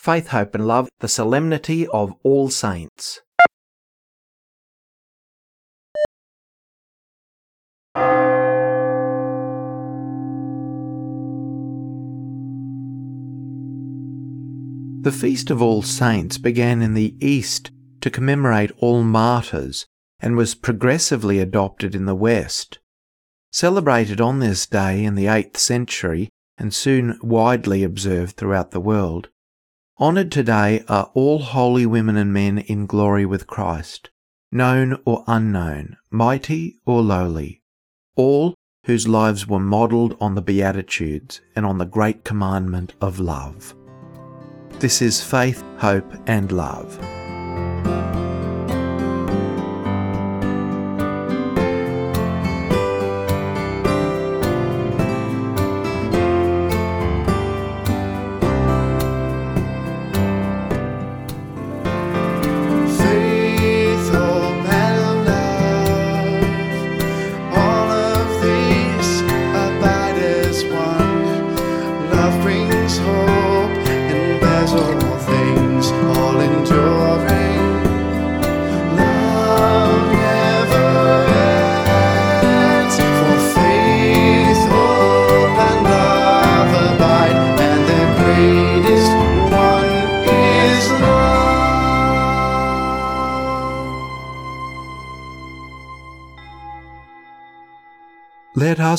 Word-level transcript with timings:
Faith, 0.00 0.28
Hope 0.28 0.54
and 0.54 0.66
Love, 0.66 0.88
the 1.00 1.08
Solemnity 1.08 1.86
of 1.88 2.14
All 2.22 2.48
Saints. 2.48 3.20
The 15.02 15.12
Feast 15.12 15.50
of 15.50 15.60
All 15.60 15.82
Saints 15.82 16.38
began 16.38 16.80
in 16.80 16.94
the 16.94 17.14
East 17.20 17.70
to 18.00 18.08
commemorate 18.08 18.72
all 18.78 19.02
martyrs 19.02 19.84
and 20.18 20.34
was 20.34 20.54
progressively 20.54 21.38
adopted 21.38 21.94
in 21.94 22.06
the 22.06 22.14
West. 22.14 22.78
Celebrated 23.52 24.18
on 24.18 24.38
this 24.38 24.66
day 24.66 25.04
in 25.04 25.14
the 25.14 25.26
8th 25.26 25.58
century 25.58 26.30
and 26.56 26.72
soon 26.72 27.18
widely 27.22 27.84
observed 27.84 28.38
throughout 28.38 28.70
the 28.70 28.80
world, 28.80 29.28
honoured 30.00 30.32
today 30.32 30.82
are 30.88 31.10
all 31.12 31.40
holy 31.40 31.84
women 31.84 32.16
and 32.16 32.32
men 32.32 32.56
in 32.56 32.86
glory 32.86 33.26
with 33.26 33.46
Christ, 33.46 34.08
known 34.50 34.98
or 35.04 35.24
unknown, 35.26 35.98
mighty 36.10 36.78
or 36.86 37.02
lowly, 37.02 37.60
all 38.16 38.54
whose 38.86 39.06
lives 39.06 39.46
were 39.46 39.60
modelled 39.60 40.16
on 40.18 40.34
the 40.34 40.42
Beatitudes 40.42 41.42
and 41.54 41.66
on 41.66 41.76
the 41.76 41.84
great 41.84 42.24
commandment 42.24 42.94
of 43.02 43.20
love. 43.20 43.74
This 44.78 45.02
is 45.02 45.22
faith, 45.22 45.62
hope, 45.76 46.10
and 46.26 46.50
love. 46.50 46.98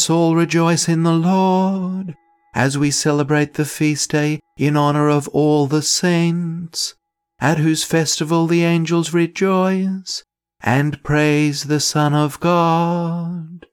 Us 0.01 0.09
all 0.09 0.35
rejoice 0.35 0.89
in 0.89 1.03
the 1.03 1.13
Lord 1.13 2.15
as 2.55 2.75
we 2.75 2.89
celebrate 2.89 3.53
the 3.53 3.65
feast 3.65 4.09
day 4.09 4.39
in 4.57 4.75
honour 4.75 5.07
of 5.09 5.27
all 5.27 5.67
the 5.67 5.83
saints, 5.83 6.95
at 7.39 7.59
whose 7.59 7.83
festival 7.83 8.47
the 8.47 8.63
angels 8.63 9.13
rejoice 9.13 10.23
and 10.59 11.03
praise 11.03 11.65
the 11.65 11.79
Son 11.79 12.15
of 12.15 12.39
God. 12.39 13.67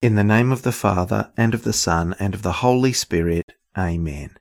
In 0.00 0.14
the 0.14 0.22
name 0.22 0.52
of 0.52 0.62
the 0.62 0.70
Father, 0.70 1.32
and 1.36 1.52
of 1.52 1.64
the 1.64 1.72
Son, 1.72 2.14
and 2.20 2.34
of 2.34 2.42
the 2.42 2.62
Holy 2.62 2.92
Spirit, 2.92 3.50
Amen. 3.76 4.36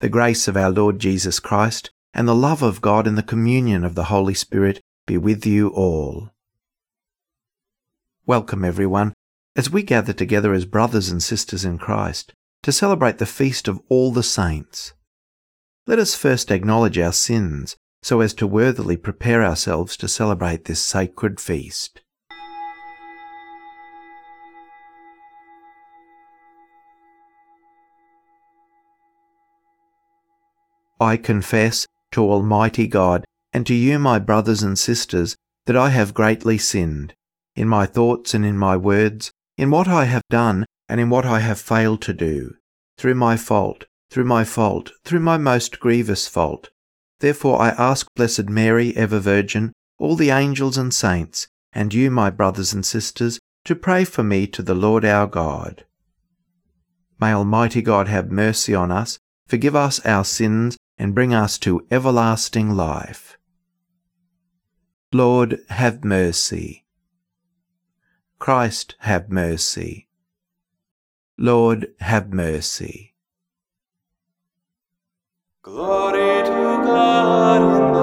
The 0.00 0.08
grace 0.08 0.48
of 0.48 0.56
our 0.56 0.70
Lord 0.70 0.98
Jesus 0.98 1.40
Christ, 1.40 1.90
and 2.14 2.26
the 2.26 2.34
love 2.34 2.62
of 2.62 2.80
God, 2.80 3.06
and 3.06 3.18
the 3.18 3.22
communion 3.22 3.84
of 3.84 3.94
the 3.94 4.04
Holy 4.04 4.32
Spirit 4.32 4.80
be 5.06 5.18
with 5.18 5.44
you 5.44 5.68
all. 5.68 6.30
Welcome, 8.26 8.64
everyone, 8.64 9.12
as 9.54 9.68
we 9.68 9.82
gather 9.82 10.14
together 10.14 10.54
as 10.54 10.64
brothers 10.64 11.10
and 11.10 11.22
sisters 11.22 11.62
in 11.62 11.76
Christ 11.76 12.32
to 12.62 12.72
celebrate 12.72 13.18
the 13.18 13.26
feast 13.26 13.68
of 13.68 13.82
all 13.90 14.12
the 14.12 14.22
saints. 14.22 14.94
Let 15.86 15.98
us 15.98 16.14
first 16.14 16.50
acknowledge 16.50 16.96
our 16.96 17.12
sins 17.12 17.76
so 18.02 18.22
as 18.22 18.32
to 18.34 18.46
worthily 18.46 18.96
prepare 18.96 19.44
ourselves 19.44 19.94
to 19.98 20.08
celebrate 20.08 20.64
this 20.64 20.80
sacred 20.80 21.38
feast. 21.38 22.00
I 30.98 31.18
confess 31.18 31.86
to 32.12 32.22
Almighty 32.22 32.86
God 32.86 33.26
and 33.52 33.66
to 33.66 33.74
you, 33.74 33.98
my 33.98 34.18
brothers 34.18 34.62
and 34.62 34.78
sisters, 34.78 35.36
that 35.66 35.76
I 35.76 35.90
have 35.90 36.14
greatly 36.14 36.56
sinned 36.56 37.14
in 37.56 37.68
my 37.68 37.86
thoughts 37.86 38.34
and 38.34 38.44
in 38.44 38.56
my 38.56 38.76
words, 38.76 39.32
in 39.56 39.70
what 39.70 39.88
I 39.88 40.04
have 40.04 40.22
done 40.30 40.66
and 40.88 41.00
in 41.00 41.10
what 41.10 41.24
I 41.24 41.40
have 41.40 41.60
failed 41.60 42.02
to 42.02 42.12
do, 42.12 42.54
through 42.98 43.14
my 43.14 43.36
fault, 43.36 43.86
through 44.10 44.24
my 44.24 44.44
fault, 44.44 44.92
through 45.04 45.20
my 45.20 45.36
most 45.36 45.80
grievous 45.80 46.28
fault. 46.28 46.70
Therefore 47.20 47.60
I 47.60 47.70
ask 47.70 48.06
Blessed 48.14 48.48
Mary, 48.48 48.96
ever 48.96 49.18
Virgin, 49.18 49.72
all 49.98 50.16
the 50.16 50.30
angels 50.30 50.76
and 50.76 50.92
saints, 50.92 51.48
and 51.72 51.94
you, 51.94 52.10
my 52.10 52.30
brothers 52.30 52.72
and 52.72 52.84
sisters, 52.84 53.38
to 53.64 53.74
pray 53.74 54.04
for 54.04 54.22
me 54.22 54.46
to 54.48 54.62
the 54.62 54.74
Lord 54.74 55.04
our 55.04 55.26
God. 55.26 55.84
May 57.20 57.32
Almighty 57.32 57.80
God 57.80 58.08
have 58.08 58.30
mercy 58.30 58.74
on 58.74 58.90
us, 58.90 59.18
forgive 59.46 59.74
us 59.74 60.04
our 60.04 60.24
sins, 60.24 60.76
and 60.98 61.14
bring 61.14 61.32
us 61.32 61.58
to 61.58 61.86
everlasting 61.90 62.70
life. 62.70 63.38
Lord, 65.12 65.60
have 65.68 66.04
mercy. 66.04 66.83
Christ, 68.44 68.94
have 68.98 69.30
mercy. 69.30 70.06
Lord, 71.38 71.94
have 72.00 72.30
mercy. 72.30 73.14
Glory 75.62 76.42
to 76.42 76.82
God 76.84 77.93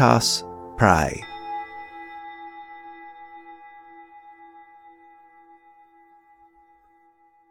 Us 0.00 0.44
pray. 0.76 1.24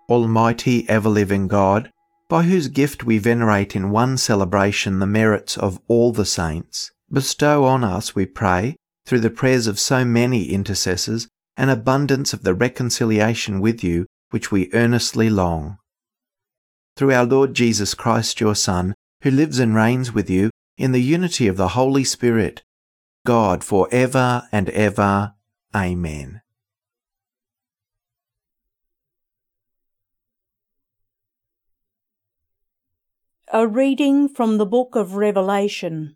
Almighty 0.08 0.88
ever 0.88 1.10
living 1.10 1.48
God, 1.48 1.92
by 2.30 2.44
whose 2.44 2.68
gift 2.68 3.04
we 3.04 3.18
venerate 3.18 3.76
in 3.76 3.90
one 3.90 4.18
celebration 4.18 5.00
the 5.00 5.08
merits 5.08 5.58
of 5.58 5.80
all 5.88 6.12
the 6.12 6.26
saints, 6.26 6.92
bestow 7.12 7.64
on 7.66 7.84
us, 7.84 8.14
we 8.14 8.26
pray, 8.26 8.76
through 9.06 9.22
the 9.22 9.30
prayers 9.30 9.66
of 9.66 9.80
so 9.80 10.06
many 10.06 10.46
intercessors, 10.52 11.28
an 11.58 11.70
abundance 11.70 12.34
of 12.34 12.44
the 12.44 12.54
reconciliation 12.54 13.60
with 13.60 13.84
you 13.84 14.06
which 14.30 14.52
we 14.52 14.70
earnestly 14.74 15.30
long. 15.30 15.78
Through 16.96 17.14
our 17.14 17.26
Lord 17.26 17.54
Jesus 17.54 17.94
Christ, 17.94 18.40
your 18.40 18.56
Son, 18.56 18.94
who 19.22 19.32
lives 19.32 19.60
and 19.60 19.76
reigns 19.76 20.14
with 20.14 20.30
you 20.30 20.52
in 20.78 20.92
the 20.92 21.02
unity 21.02 21.48
of 21.48 21.58
the 21.58 21.70
Holy 21.70 22.04
Spirit, 22.04 22.64
God 23.26 23.64
for 23.64 23.88
ever 23.92 24.48
and 24.52 24.70
ever. 24.70 25.34
Amen. 25.76 26.42
A 33.54 33.68
reading 33.68 34.28
from 34.28 34.58
the 34.58 34.66
book 34.66 34.96
of 34.96 35.16
Revelation. 35.16 36.16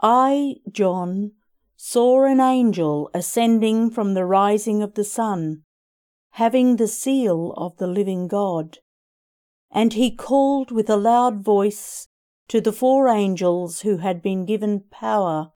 I, 0.00 0.56
John, 0.70 1.32
saw 1.76 2.24
an 2.24 2.40
angel 2.40 3.10
ascending 3.12 3.90
from 3.90 4.14
the 4.14 4.24
rising 4.24 4.82
of 4.82 4.94
the 4.94 5.04
sun, 5.04 5.64
having 6.32 6.76
the 6.76 6.88
seal 6.88 7.52
of 7.56 7.76
the 7.78 7.86
living 7.86 8.28
God. 8.28 8.78
And 9.70 9.92
he 9.92 10.10
called 10.10 10.70
with 10.70 10.88
a 10.88 10.96
loud 10.96 11.44
voice 11.44 12.08
to 12.48 12.60
the 12.60 12.72
four 12.72 13.08
angels 13.08 13.82
who 13.82 13.98
had 13.98 14.22
been 14.22 14.44
given 14.46 14.84
power 14.90 15.52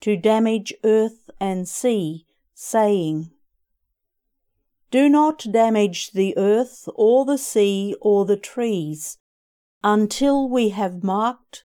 to 0.00 0.16
damage 0.16 0.74
earth 0.82 1.30
and 1.40 1.68
sea, 1.68 2.26
saying, 2.54 3.30
Do 4.90 5.08
not 5.08 5.46
damage 5.50 6.12
the 6.12 6.36
earth 6.36 6.88
or 6.94 7.24
the 7.24 7.38
sea 7.38 7.94
or 8.00 8.24
the 8.24 8.36
trees 8.36 9.18
until 9.82 10.48
we 10.48 10.70
have 10.70 11.04
marked 11.04 11.64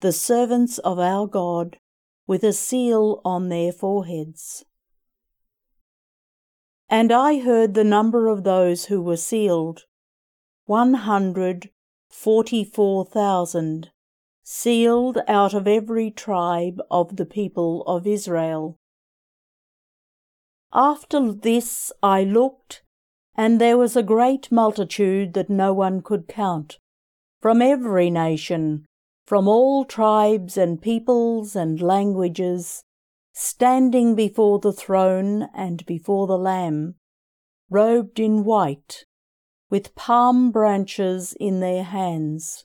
the 0.00 0.12
servants 0.12 0.78
of 0.78 0.98
our 0.98 1.26
God 1.26 1.78
with 2.26 2.44
a 2.44 2.52
seal 2.52 3.20
on 3.24 3.48
their 3.48 3.72
foreheads. 3.72 4.64
And 6.88 7.12
I 7.12 7.40
heard 7.40 7.74
the 7.74 7.84
number 7.84 8.28
of 8.28 8.44
those 8.44 8.86
who 8.86 9.02
were 9.02 9.16
sealed, 9.16 9.84
one 10.68 10.92
hundred 10.92 11.70
forty 12.10 12.62
four 12.62 13.02
thousand, 13.02 13.90
sealed 14.44 15.16
out 15.26 15.54
of 15.54 15.66
every 15.66 16.10
tribe 16.10 16.78
of 16.90 17.16
the 17.16 17.24
people 17.24 17.82
of 17.86 18.06
Israel. 18.06 18.76
After 20.70 21.32
this 21.32 21.90
I 22.02 22.22
looked, 22.22 22.82
and 23.34 23.58
there 23.58 23.78
was 23.78 23.96
a 23.96 24.02
great 24.02 24.52
multitude 24.52 25.32
that 25.32 25.48
no 25.48 25.72
one 25.72 26.02
could 26.02 26.28
count, 26.28 26.76
from 27.40 27.62
every 27.62 28.10
nation, 28.10 28.84
from 29.26 29.48
all 29.48 29.86
tribes 29.86 30.58
and 30.58 30.82
peoples 30.82 31.56
and 31.56 31.80
languages, 31.80 32.82
standing 33.32 34.14
before 34.14 34.58
the 34.58 34.74
throne 34.74 35.48
and 35.54 35.86
before 35.86 36.26
the 36.26 36.36
Lamb, 36.36 36.96
robed 37.70 38.20
in 38.20 38.44
white, 38.44 39.06
with 39.70 39.94
palm 39.94 40.50
branches 40.50 41.34
in 41.38 41.60
their 41.60 41.84
hands. 41.84 42.64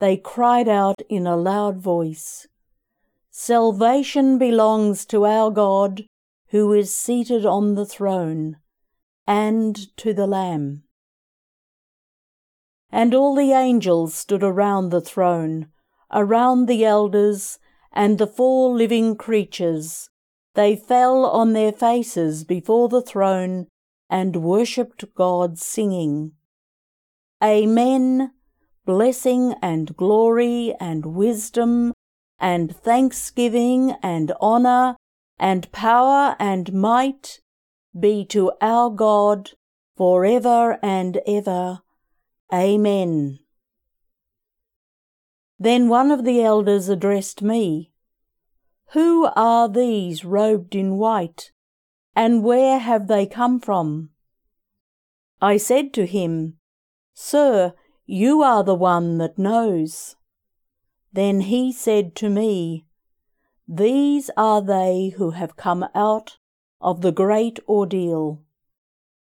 They 0.00 0.16
cried 0.16 0.68
out 0.68 1.02
in 1.08 1.26
a 1.26 1.36
loud 1.36 1.78
voice, 1.78 2.46
Salvation 3.32 4.38
belongs 4.38 5.06
to 5.06 5.24
our 5.24 5.50
God, 5.50 6.04
who 6.48 6.72
is 6.72 6.96
seated 6.96 7.46
on 7.46 7.74
the 7.74 7.86
throne, 7.86 8.56
and 9.26 9.96
to 9.96 10.12
the 10.12 10.26
Lamb. 10.26 10.82
And 12.90 13.14
all 13.14 13.36
the 13.36 13.52
angels 13.52 14.14
stood 14.14 14.42
around 14.42 14.90
the 14.90 15.00
throne, 15.00 15.68
around 16.12 16.66
the 16.66 16.84
elders, 16.84 17.58
and 17.92 18.18
the 18.18 18.26
four 18.26 18.74
living 18.74 19.16
creatures. 19.16 20.10
They 20.54 20.74
fell 20.74 21.24
on 21.24 21.52
their 21.52 21.72
faces 21.72 22.42
before 22.42 22.88
the 22.88 23.02
throne 23.02 23.68
and 24.10 24.36
worshipped 24.36 25.04
God, 25.14 25.58
singing, 25.58 26.32
Amen, 27.42 28.32
blessing 28.84 29.54
and 29.62 29.96
glory 29.96 30.74
and 30.78 31.06
wisdom 31.06 31.94
and 32.38 32.74
thanksgiving 32.74 33.94
and 34.02 34.32
honour 34.42 34.96
and 35.38 35.70
power 35.72 36.36
and 36.38 36.72
might 36.72 37.40
be 37.98 38.24
to 38.26 38.52
our 38.60 38.90
God 38.90 39.52
for 39.96 40.24
ever 40.24 40.78
and 40.82 41.20
ever. 41.26 41.80
Amen. 42.52 43.38
Then 45.58 45.88
one 45.88 46.10
of 46.10 46.24
the 46.24 46.42
elders 46.42 46.88
addressed 46.88 47.42
me. 47.42 47.92
Who 48.92 49.28
are 49.36 49.68
these 49.68 50.24
robed 50.24 50.74
in 50.74 50.96
white, 50.96 51.52
and 52.14 52.42
where 52.42 52.78
have 52.78 53.06
they 53.08 53.26
come 53.26 53.60
from? 53.60 54.10
I 55.40 55.56
said 55.56 55.92
to 55.94 56.06
him, 56.06 56.58
Sir, 57.14 57.74
you 58.06 58.42
are 58.42 58.64
the 58.64 58.74
one 58.74 59.18
that 59.18 59.38
knows. 59.38 60.16
Then 61.12 61.42
he 61.42 61.72
said 61.72 62.14
to 62.16 62.28
me, 62.28 62.86
These 63.66 64.30
are 64.36 64.60
they 64.60 65.14
who 65.16 65.30
have 65.30 65.56
come 65.56 65.86
out 65.94 66.38
of 66.80 67.00
the 67.00 67.12
great 67.12 67.58
ordeal. 67.68 68.42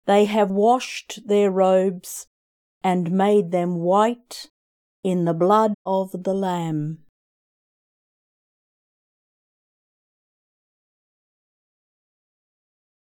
They 0.05 0.25
have 0.25 0.51
washed 0.51 1.27
their 1.27 1.49
robes 1.49 2.27
and 2.83 3.11
made 3.11 3.51
them 3.51 3.75
white 3.75 4.49
in 5.03 5.25
the 5.25 5.33
blood 5.33 5.73
of 5.85 6.23
the 6.23 6.33
Lamb. 6.33 6.99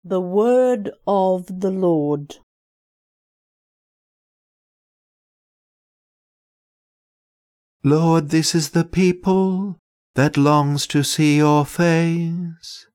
The 0.07 0.21
Word 0.21 0.91
of 1.07 1.61
the 1.61 1.71
Lord. 1.71 2.37
Lord, 7.83 8.29
this 8.29 8.55
is 8.55 8.71
the 8.71 8.85
people 8.85 9.79
that 10.15 10.37
longs 10.37 10.87
to 10.89 11.03
see 11.03 11.39
your 11.39 11.65
face. 11.65 12.87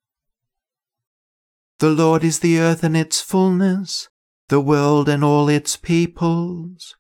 The 1.80 1.90
Lord 1.90 2.24
is 2.24 2.42
the 2.42 2.60
earth 2.60 2.84
and 2.84 2.96
its 2.96 3.22
fullness, 3.22 4.08
the 4.50 4.62
world 4.62 5.10
and 5.10 5.24
all 5.24 5.50
its 5.50 5.78
peoples. 5.78 6.96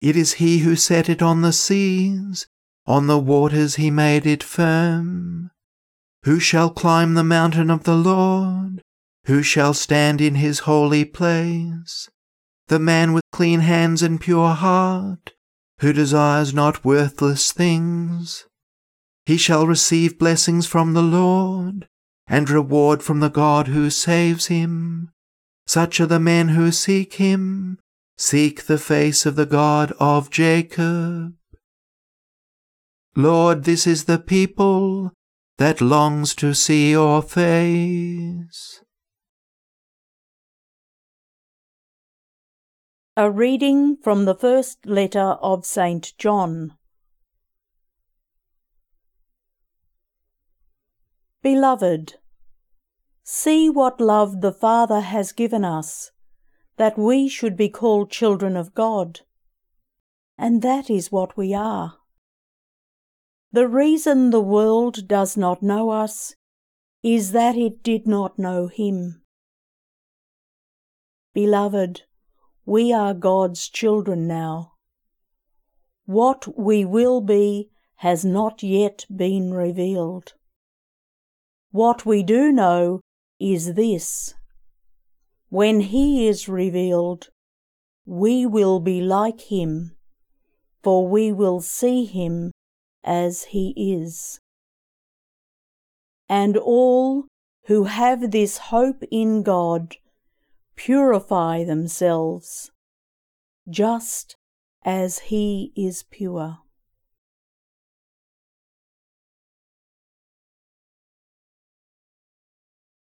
It 0.00 0.16
is 0.16 0.34
he 0.34 0.58
who 0.58 0.74
set 0.74 1.08
it 1.08 1.22
on 1.22 1.42
the 1.42 1.52
seas, 1.52 2.48
on 2.84 3.06
the 3.06 3.18
waters 3.18 3.76
he 3.76 3.92
made 3.92 4.26
it 4.26 4.42
firm. 4.42 5.52
Who 6.24 6.40
shall 6.40 6.70
climb 6.70 7.14
the 7.14 7.22
mountain 7.22 7.70
of 7.70 7.84
the 7.84 7.94
Lord? 7.94 8.82
Who 9.26 9.42
shall 9.42 9.74
stand 9.74 10.20
in 10.20 10.34
his 10.34 10.60
holy 10.60 11.04
place? 11.04 12.08
The 12.68 12.78
man 12.78 13.12
with 13.12 13.22
clean 13.32 13.60
hands 13.60 14.02
and 14.02 14.20
pure 14.20 14.54
heart, 14.54 15.32
who 15.78 15.92
desires 15.92 16.52
not 16.52 16.84
worthless 16.84 17.52
things. 17.52 18.46
He 19.26 19.36
shall 19.36 19.66
receive 19.66 20.18
blessings 20.18 20.66
from 20.66 20.94
the 20.94 21.02
Lord, 21.02 21.86
and 22.26 22.50
reward 22.50 23.02
from 23.02 23.20
the 23.20 23.30
God 23.30 23.68
who 23.68 23.90
saves 23.90 24.46
him. 24.46 25.10
Such 25.66 26.00
are 26.00 26.06
the 26.06 26.18
men 26.18 26.48
who 26.48 26.72
seek 26.72 27.14
him, 27.14 27.78
seek 28.16 28.64
the 28.64 28.78
face 28.78 29.24
of 29.24 29.36
the 29.36 29.46
God 29.46 29.92
of 30.00 30.30
Jacob. 30.30 31.34
Lord, 33.14 33.64
this 33.64 33.86
is 33.86 34.04
the 34.04 34.18
people 34.18 35.12
that 35.58 35.80
longs 35.80 36.34
to 36.36 36.54
see 36.54 36.90
your 36.90 37.22
face. 37.22 38.71
A 43.16 43.30
reading 43.30 43.96
from 43.96 44.24
the 44.24 44.34
first 44.34 44.86
letter 44.86 45.36
of 45.42 45.66
St. 45.66 46.14
John. 46.16 46.78
Beloved, 51.42 52.14
See 53.24 53.70
what 53.70 54.00
love 54.00 54.40
the 54.40 54.52
Father 54.52 55.00
has 55.00 55.32
given 55.32 55.64
us, 55.64 56.10
that 56.76 56.98
we 56.98 57.28
should 57.28 57.56
be 57.56 57.68
called 57.68 58.10
children 58.10 58.56
of 58.56 58.74
God. 58.74 59.20
And 60.36 60.62
that 60.62 60.90
is 60.90 61.12
what 61.12 61.36
we 61.36 61.54
are. 61.54 61.98
The 63.52 63.68
reason 63.68 64.30
the 64.30 64.40
world 64.40 65.06
does 65.06 65.36
not 65.36 65.62
know 65.62 65.90
us 65.90 66.34
is 67.02 67.32
that 67.32 67.56
it 67.56 67.82
did 67.82 68.06
not 68.06 68.38
know 68.38 68.66
Him. 68.66 69.22
Beloved, 71.34 72.02
we 72.64 72.92
are 72.92 73.14
God's 73.14 73.68
children 73.68 74.26
now. 74.26 74.72
What 76.04 76.58
we 76.58 76.84
will 76.84 77.20
be 77.20 77.70
has 77.96 78.24
not 78.24 78.62
yet 78.62 79.04
been 79.14 79.52
revealed. 79.52 80.34
What 81.70 82.04
we 82.04 82.22
do 82.22 82.52
know 82.52 83.00
is 83.40 83.74
this 83.74 84.34
when 85.48 85.80
he 85.80 86.26
is 86.26 86.48
revealed, 86.48 87.28
we 88.06 88.46
will 88.46 88.80
be 88.80 89.00
like 89.00 89.42
him, 89.42 89.96
for 90.82 91.06
we 91.06 91.32
will 91.32 91.60
see 91.60 92.04
him 92.04 92.52
as 93.04 93.44
he 93.44 93.74
is. 93.76 94.38
And 96.28 96.56
all 96.56 97.26
who 97.66 97.84
have 97.84 98.30
this 98.30 98.58
hope 98.58 99.02
in 99.10 99.42
God 99.42 99.96
purify 100.84 101.62
themselves, 101.62 102.72
just 103.70 104.34
as 104.84 105.20
he 105.30 105.72
is 105.76 106.02
pure. 106.10 106.58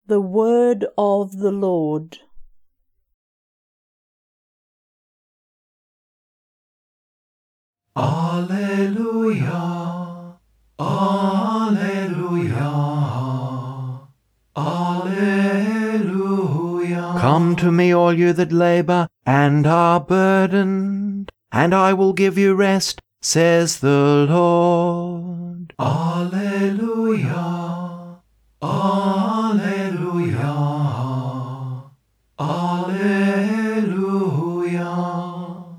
The 0.07 0.21
word 0.21 0.87
of 0.97 1.39
the 1.39 1.51
Lord. 1.51 2.19
Alleluia, 7.97 8.85
Alleluia, 10.79 11.14
Come 17.25 17.57
to 17.57 17.73
me, 17.73 17.91
all 17.91 18.13
you 18.13 18.35
that 18.35 18.53
labour 18.53 19.09
and 19.25 19.67
are 19.67 19.99
burdened, 19.99 21.33
and 21.51 21.73
I 21.73 21.95
will 21.95 22.13
give 22.13 22.37
you 22.37 22.55
rest, 22.55 23.01
says 23.23 23.79
the 23.79 24.27
Lord. 24.29 25.73
Alleluia, 25.79 27.31
Alleluia, 28.63 30.53
Alleluia. 32.39 33.71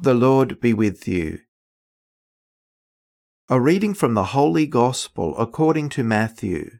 The 0.02 0.16
Lord 0.16 0.60
be 0.60 0.74
with 0.74 1.08
you. 1.08 1.42
A 3.50 3.62
reading 3.62 3.94
from 3.94 4.16
the 4.16 4.34
Holy 4.34 4.66
Gospel 4.66 5.38
according 5.38 5.90
to 5.90 6.04
Matthew. 6.04 6.80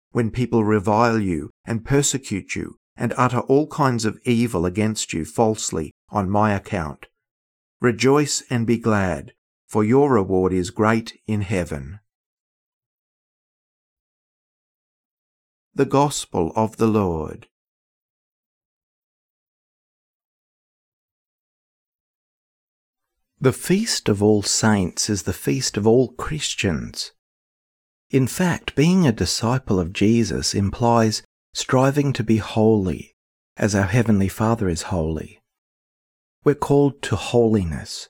when 0.11 0.31
people 0.31 0.63
revile 0.63 1.19
you 1.19 1.49
and 1.65 1.85
persecute 1.85 2.55
you 2.55 2.77
and 2.95 3.13
utter 3.17 3.39
all 3.39 3.67
kinds 3.67 4.05
of 4.05 4.19
evil 4.23 4.65
against 4.65 5.13
you 5.13 5.25
falsely 5.25 5.91
on 6.09 6.29
my 6.29 6.53
account. 6.53 7.07
Rejoice 7.79 8.43
and 8.49 8.67
be 8.67 8.77
glad, 8.77 9.33
for 9.67 9.83
your 9.83 10.11
reward 10.11 10.53
is 10.53 10.69
great 10.69 11.19
in 11.27 11.41
heaven. 11.41 11.99
the 15.73 15.85
gospel 15.85 16.51
of 16.55 16.75
the 16.77 16.87
Lord. 16.87 17.47
The 23.39 23.53
Feast 23.53 24.09
of 24.09 24.21
All 24.21 24.43
Saints 24.43 25.09
is 25.09 25.23
the 25.23 25.33
feast 25.33 25.77
of 25.77 25.87
all 25.87 26.09
Christians. 26.09 27.13
In 28.11 28.27
fact, 28.27 28.75
being 28.75 29.07
a 29.07 29.13
disciple 29.13 29.79
of 29.79 29.93
Jesus 29.93 30.53
implies 30.53 31.23
striving 31.53 32.11
to 32.11 32.25
be 32.25 32.37
holy, 32.37 33.15
as 33.55 33.73
our 33.73 33.87
Heavenly 33.87 34.27
Father 34.27 34.67
is 34.67 34.83
holy. 34.83 35.41
We're 36.43 36.55
called 36.55 37.01
to 37.03 37.15
holiness, 37.15 38.09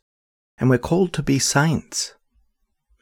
and 0.57 0.71
we're 0.71 0.79
called 0.79 1.13
to 1.13 1.21
be 1.21 1.37
saints. 1.37 2.15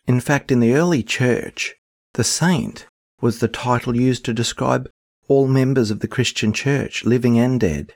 In 0.08 0.20
fact, 0.20 0.52
in 0.52 0.60
the 0.60 0.74
early 0.74 1.02
church, 1.02 1.76
the 2.16 2.26
saint 2.26 2.86
was 3.22 3.40
the 3.40 3.48
title 3.48 3.96
used 3.96 4.26
to 4.26 4.34
describe 4.34 4.90
all 5.30 5.48
members 5.48 5.92
of 5.92 6.02
the 6.02 6.08
Christian 6.08 6.52
Church, 6.52 7.06
living 7.06 7.40
and 7.40 7.62
dead, 7.62 7.94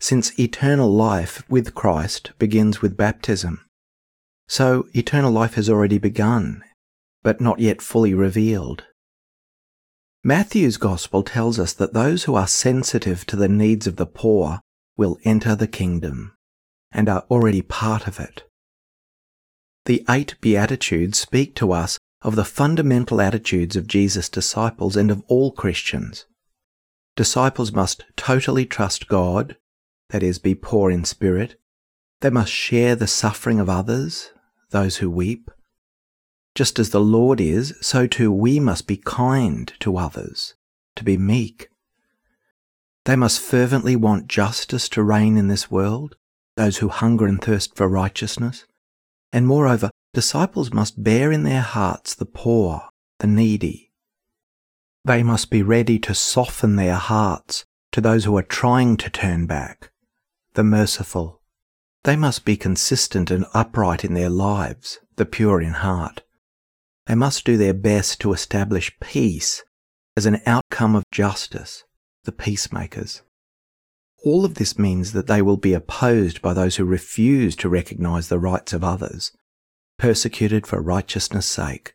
since 0.00 0.38
eternal 0.40 0.90
life 0.90 1.42
with 1.50 1.74
Christ 1.74 2.32
begins 2.38 2.80
with 2.80 2.96
baptism. 2.96 3.66
So 4.46 4.88
eternal 4.94 5.32
life 5.32 5.54
has 5.54 5.68
already 5.68 5.98
begun, 5.98 6.64
but 7.22 7.40
not 7.40 7.58
yet 7.58 7.82
fully 7.82 8.14
revealed. 8.14 8.84
Matthew's 10.24 10.76
Gospel 10.76 11.22
tells 11.22 11.58
us 11.58 11.72
that 11.72 11.92
those 11.92 12.24
who 12.24 12.34
are 12.34 12.48
sensitive 12.48 13.24
to 13.26 13.36
the 13.36 13.48
needs 13.48 13.86
of 13.86 13.96
the 13.96 14.06
poor 14.06 14.60
will 14.96 15.18
enter 15.24 15.54
the 15.54 15.68
kingdom 15.68 16.34
and 16.92 17.08
are 17.08 17.24
already 17.30 17.62
part 17.62 18.06
of 18.06 18.18
it. 18.18 18.44
The 19.84 20.04
eight 20.08 20.34
Beatitudes 20.40 21.18
speak 21.18 21.54
to 21.56 21.72
us 21.72 21.98
of 22.22 22.36
the 22.36 22.44
fundamental 22.44 23.20
attitudes 23.20 23.76
of 23.76 23.86
Jesus' 23.86 24.28
disciples 24.28 24.96
and 24.96 25.10
of 25.10 25.22
all 25.28 25.52
Christians. 25.52 26.26
Disciples 27.16 27.72
must 27.72 28.04
totally 28.16 28.66
trust 28.66 29.08
God, 29.08 29.56
that 30.10 30.22
is, 30.22 30.38
be 30.38 30.54
poor 30.54 30.90
in 30.90 31.04
spirit. 31.04 31.58
They 32.20 32.30
must 32.30 32.52
share 32.52 32.96
the 32.96 33.06
suffering 33.06 33.60
of 33.60 33.68
others, 33.68 34.30
those 34.70 34.96
who 34.96 35.10
weep. 35.10 35.50
Just 36.58 36.80
as 36.80 36.90
the 36.90 37.00
Lord 37.00 37.40
is, 37.40 37.72
so 37.80 38.08
too 38.08 38.32
we 38.32 38.58
must 38.58 38.88
be 38.88 38.96
kind 38.96 39.72
to 39.78 39.96
others, 39.96 40.56
to 40.96 41.04
be 41.04 41.16
meek. 41.16 41.68
They 43.04 43.14
must 43.14 43.40
fervently 43.40 43.94
want 43.94 44.26
justice 44.26 44.88
to 44.88 45.04
reign 45.04 45.36
in 45.36 45.46
this 45.46 45.70
world, 45.70 46.16
those 46.56 46.78
who 46.78 46.88
hunger 46.88 47.26
and 47.26 47.40
thirst 47.40 47.76
for 47.76 47.86
righteousness, 47.86 48.64
and 49.32 49.46
moreover, 49.46 49.90
disciples 50.12 50.72
must 50.72 51.04
bear 51.04 51.30
in 51.30 51.44
their 51.44 51.60
hearts 51.60 52.16
the 52.16 52.26
poor, 52.26 52.88
the 53.20 53.28
needy. 53.28 53.92
They 55.04 55.22
must 55.22 55.50
be 55.50 55.62
ready 55.62 56.00
to 56.00 56.12
soften 56.12 56.74
their 56.74 56.96
hearts 56.96 57.66
to 57.92 58.00
those 58.00 58.24
who 58.24 58.36
are 58.36 58.42
trying 58.42 58.96
to 58.96 59.10
turn 59.10 59.46
back, 59.46 59.92
the 60.54 60.64
merciful. 60.64 61.40
They 62.02 62.16
must 62.16 62.44
be 62.44 62.56
consistent 62.56 63.30
and 63.30 63.46
upright 63.54 64.04
in 64.04 64.14
their 64.14 64.28
lives, 64.28 64.98
the 65.14 65.24
pure 65.24 65.60
in 65.60 65.74
heart. 65.74 66.22
They 67.08 67.14
must 67.14 67.46
do 67.46 67.56
their 67.56 67.74
best 67.74 68.20
to 68.20 68.34
establish 68.34 68.92
peace 69.00 69.64
as 70.14 70.26
an 70.26 70.42
outcome 70.44 70.94
of 70.94 71.04
justice, 71.10 71.84
the 72.24 72.32
peacemakers. 72.32 73.22
All 74.22 74.44
of 74.44 74.54
this 74.54 74.78
means 74.78 75.12
that 75.12 75.26
they 75.26 75.40
will 75.40 75.56
be 75.56 75.72
opposed 75.72 76.42
by 76.42 76.52
those 76.52 76.76
who 76.76 76.84
refuse 76.84 77.56
to 77.56 77.68
recognize 77.68 78.28
the 78.28 78.38
rights 78.38 78.72
of 78.72 78.84
others 78.84 79.32
persecuted 79.98 80.66
for 80.66 80.80
righteousness' 80.80 81.46
sake. 81.46 81.94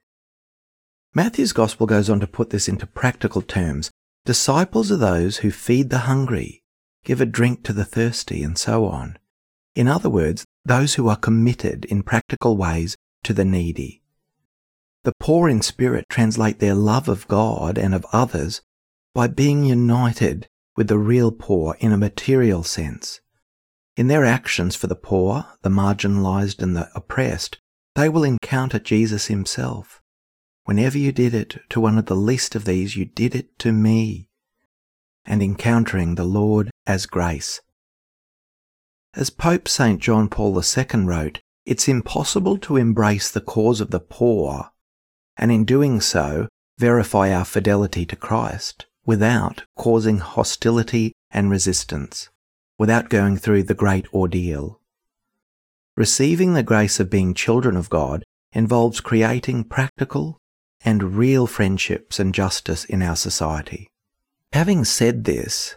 Matthew's 1.13 1.53
Gospel 1.53 1.87
goes 1.87 2.09
on 2.09 2.19
to 2.19 2.27
put 2.27 2.49
this 2.49 2.67
into 2.67 2.85
practical 2.85 3.41
terms. 3.41 3.91
Disciples 4.25 4.91
are 4.91 4.97
those 4.97 5.37
who 5.37 5.51
feed 5.51 5.89
the 5.89 5.99
hungry, 5.99 6.63
give 7.05 7.21
a 7.21 7.25
drink 7.25 7.63
to 7.63 7.71
the 7.71 7.85
thirsty, 7.85 8.43
and 8.43 8.57
so 8.57 8.85
on. 8.85 9.17
In 9.75 9.87
other 9.87 10.09
words, 10.09 10.43
those 10.65 10.95
who 10.95 11.07
are 11.07 11.15
committed 11.15 11.85
in 11.85 12.03
practical 12.03 12.57
ways 12.57 12.97
to 13.23 13.33
the 13.33 13.45
needy. 13.45 14.02
The 15.03 15.13
poor 15.19 15.49
in 15.49 15.61
spirit 15.61 16.05
translate 16.09 16.59
their 16.59 16.75
love 16.75 17.09
of 17.09 17.27
God 17.27 17.77
and 17.77 17.93
of 17.93 18.05
others 18.13 18.61
by 19.13 19.27
being 19.27 19.65
united 19.65 20.47
with 20.77 20.87
the 20.87 20.97
real 20.97 21.31
poor 21.31 21.75
in 21.79 21.91
a 21.91 21.97
material 21.97 22.63
sense. 22.63 23.19
In 23.95 24.07
their 24.07 24.25
actions 24.25 24.75
for 24.75 24.87
the 24.87 24.95
poor, 24.95 25.45
the 25.61 25.69
marginalized, 25.69 26.63
and 26.63 26.75
the 26.75 26.89
oppressed, 26.95 27.59
they 27.95 28.09
will 28.09 28.23
encounter 28.23 28.79
Jesus 28.79 29.27
himself. 29.27 30.01
Whenever 30.63 30.97
you 30.97 31.11
did 31.11 31.33
it 31.33 31.57
to 31.69 31.81
one 31.81 31.97
of 31.97 32.05
the 32.05 32.15
least 32.15 32.55
of 32.55 32.65
these, 32.65 32.95
you 32.95 33.05
did 33.05 33.35
it 33.35 33.59
to 33.59 33.71
me. 33.71 34.29
And 35.25 35.43
encountering 35.43 36.15
the 36.15 36.23
Lord 36.23 36.71
as 36.87 37.05
grace. 37.05 37.61
As 39.13 39.29
Pope 39.29 39.67
St. 39.67 40.01
John 40.01 40.27
Paul 40.29 40.59
II 40.59 41.01
wrote, 41.01 41.41
it's 41.65 41.87
impossible 41.87 42.57
to 42.59 42.77
embrace 42.77 43.29
the 43.29 43.41
cause 43.41 43.79
of 43.79 43.91
the 43.91 43.99
poor, 43.99 44.71
and 45.37 45.51
in 45.51 45.65
doing 45.65 46.01
so, 46.01 46.47
verify 46.77 47.33
our 47.33 47.45
fidelity 47.45 48.05
to 48.05 48.15
Christ 48.15 48.85
without 49.05 49.63
causing 49.75 50.19
hostility 50.19 51.13
and 51.31 51.49
resistance, 51.49 52.29
without 52.77 53.09
going 53.09 53.37
through 53.37 53.63
the 53.63 53.73
great 53.73 54.11
ordeal. 54.13 54.79
Receiving 55.95 56.53
the 56.53 56.63
grace 56.63 56.99
of 56.99 57.09
being 57.09 57.33
children 57.33 57.77
of 57.77 57.89
God 57.89 58.23
involves 58.53 59.01
creating 59.01 59.65
practical 59.65 60.37
and 60.85 61.15
real 61.17 61.47
friendships 61.47 62.19
and 62.19 62.33
justice 62.33 62.85
in 62.85 63.01
our 63.01 63.15
society. 63.15 63.87
Having 64.53 64.85
said 64.85 65.23
this, 65.23 65.75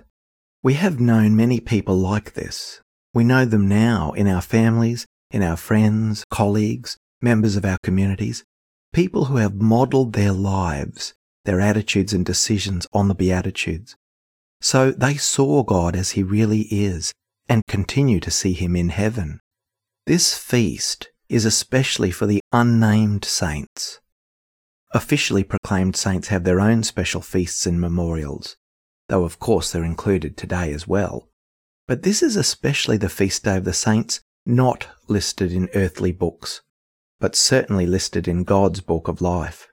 we 0.62 0.74
have 0.74 1.00
known 1.00 1.36
many 1.36 1.60
people 1.60 1.96
like 1.96 2.34
this. 2.34 2.80
We 3.14 3.24
know 3.24 3.44
them 3.44 3.68
now 3.68 4.12
in 4.12 4.26
our 4.26 4.42
families, 4.42 5.06
in 5.30 5.42
our 5.42 5.56
friends, 5.56 6.24
colleagues, 6.30 6.96
members 7.20 7.56
of 7.56 7.64
our 7.64 7.78
communities, 7.82 8.44
people 8.96 9.26
who 9.26 9.36
have 9.36 9.60
modelled 9.60 10.14
their 10.14 10.32
lives, 10.32 11.12
their 11.44 11.60
attitudes 11.60 12.14
and 12.14 12.24
decisions 12.24 12.86
on 12.94 13.08
the 13.08 13.14
Beatitudes. 13.14 13.94
So 14.62 14.90
they 14.90 15.16
saw 15.16 15.62
God 15.64 15.94
as 15.94 16.12
He 16.12 16.22
really 16.22 16.62
is 16.70 17.12
and 17.46 17.60
continue 17.68 18.20
to 18.20 18.30
see 18.30 18.54
Him 18.54 18.74
in 18.74 18.88
heaven. 18.88 19.40
This 20.06 20.38
feast 20.38 21.10
is 21.28 21.44
especially 21.44 22.10
for 22.10 22.24
the 22.24 22.40
unnamed 22.52 23.26
saints. 23.26 24.00
Officially 24.92 25.44
proclaimed 25.44 25.94
saints 25.94 26.28
have 26.28 26.44
their 26.44 26.58
own 26.58 26.82
special 26.82 27.20
feasts 27.20 27.66
and 27.66 27.78
memorials, 27.78 28.56
though 29.10 29.24
of 29.24 29.38
course 29.38 29.72
they're 29.72 29.84
included 29.84 30.38
today 30.38 30.72
as 30.72 30.88
well. 30.88 31.28
But 31.86 32.02
this 32.02 32.22
is 32.22 32.34
especially 32.34 32.96
the 32.96 33.10
feast 33.10 33.44
day 33.44 33.58
of 33.58 33.64
the 33.64 33.74
saints 33.74 34.22
not 34.46 34.88
listed 35.06 35.52
in 35.52 35.68
earthly 35.74 36.12
books, 36.12 36.62
but 37.18 37.34
certainly 37.34 37.86
listed 37.86 38.28
in 38.28 38.44
God's 38.44 38.80
book 38.80 39.08
of 39.08 39.20
life. 39.20 39.68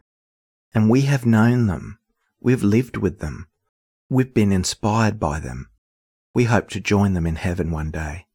And 0.73 0.89
we 0.89 1.01
have 1.01 1.25
known 1.25 1.67
them. 1.67 1.99
We've 2.39 2.63
lived 2.63 2.97
with 2.97 3.19
them. 3.19 3.47
We've 4.09 4.33
been 4.33 4.51
inspired 4.51 5.19
by 5.19 5.39
them. 5.39 5.69
We 6.33 6.45
hope 6.45 6.69
to 6.69 6.79
join 6.79 7.13
them 7.13 7.27
in 7.27 7.35
heaven 7.35 7.69
one 7.71 7.91
day. 7.91 8.27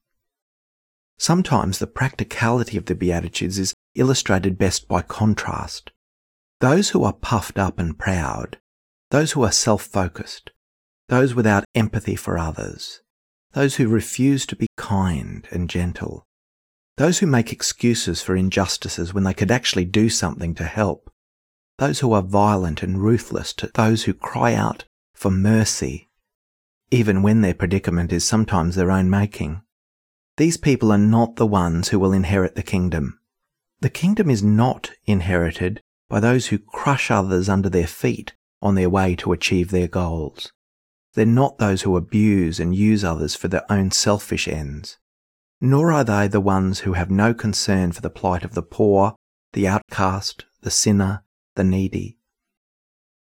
Sometimes 1.19 1.79
the 1.79 1.87
practicality 1.87 2.77
of 2.77 2.85
the 2.85 2.95
Beatitudes 2.95 3.59
is 3.59 3.75
illustrated 3.97 4.57
best 4.57 4.87
by 4.87 5.03
contrast. 5.03 5.91
Those 6.61 6.91
who 6.91 7.03
are 7.03 7.13
puffed 7.13 7.59
up 7.59 7.79
and 7.79 7.99
proud, 7.99 8.59
those 9.11 9.33
who 9.33 9.43
are 9.43 9.51
self-focused, 9.51 10.53
those 11.09 11.35
without 11.35 11.65
empathy 11.75 12.15
for 12.15 12.39
others, 12.39 13.01
those 13.53 13.77
who 13.77 13.89
refuse 13.89 14.47
to 14.47 14.57
be 14.57 14.69
kind 14.77 15.49
and 15.51 15.69
gentle, 15.69 16.28
those 16.99 17.21
who 17.21 17.27
make 17.27 17.53
excuses 17.53 18.21
for 18.21 18.35
injustices 18.35 19.15
when 19.15 19.23
they 19.23 19.33
could 19.33 19.53
actually 19.53 19.85
do 19.85 20.09
something 20.09 20.53
to 20.53 20.65
help, 20.65 21.11
those 21.79 22.01
who 22.01 22.13
are 22.13 22.23
violent 22.23 22.83
and 22.83 23.01
ruthless 23.01 23.53
to 23.53 23.71
those 23.75 24.05
who 24.05 24.13
cry 24.13 24.53
out 24.53 24.85
for 25.15 25.31
mercy, 25.31 26.09
even 26.91 27.23
when 27.23 27.41
their 27.41 27.55
predicament 27.55 28.13
is 28.13 28.25
sometimes 28.25 28.75
their 28.75 28.91
own 28.91 29.09
making. 29.09 29.63
These 30.39 30.57
people 30.57 30.91
are 30.91 30.99
not 30.99 31.37
the 31.37 31.47
ones 31.47 31.89
who 31.89 32.01
will 32.01 32.13
inherit 32.13 32.57
the 32.57 32.65
kingdom. 32.65 33.21
The 33.81 33.91
kingdom 33.91 34.29
is 34.29 34.43
not 34.43 34.91
inherited 35.05 35.81
by 36.09 36.19
those 36.19 36.49
who 36.49 36.59
crush 36.59 37.13
others 37.13 37.49
under 37.49 37.69
their 37.69 37.87
feet 37.87 38.35
on 38.61 38.75
their 38.75 38.91
way 38.91 39.15
to 39.17 39.33
achieve 39.33 39.71
their 39.71 39.87
goals. 39.87 40.53
They're 41.15 41.27
not 41.27 41.59
those 41.59 41.83
who 41.83 41.97
abuse 41.97 42.59
and 42.59 42.75
use 42.75 43.05
others 43.05 43.37
for 43.37 43.47
their 43.47 43.71
own 43.71 43.93
selfish 43.93 44.49
ends. 44.49 44.99
Nor 45.61 45.93
are 45.93 46.05
they 46.05 46.29
the 46.29 46.41
ones 46.41 46.81
who 46.81 46.93
have 46.93 47.11
no 47.11 47.35
concern 47.35 47.93
for 47.93 48.01
the 48.01 48.11
plight 48.11 48.45
of 48.45 48.55
the 48.55 48.63
poor, 48.63 49.17
the 49.53 49.67
outcast, 49.67 50.45
the 50.61 50.71
sinner, 50.71 51.25
the 51.55 51.65
needy. 51.65 52.19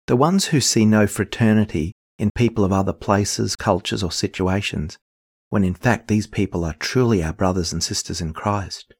The 0.06 0.16
ones 0.16 0.46
who 0.46 0.60
see 0.60 0.84
no 0.84 1.06
fraternity 1.06 1.92
in 2.18 2.30
people 2.34 2.64
of 2.64 2.72
other 2.72 2.92
places, 2.92 3.56
cultures, 3.56 4.02
or 4.02 4.12
situations 4.12 4.98
when 5.48 5.64
in 5.64 5.74
fact 5.74 6.08
these 6.08 6.26
people 6.26 6.64
are 6.64 6.74
truly 6.74 7.22
our 7.22 7.32
brothers 7.32 7.72
and 7.72 7.82
sisters 7.82 8.20
in 8.20 8.32
Christ. 8.32 8.94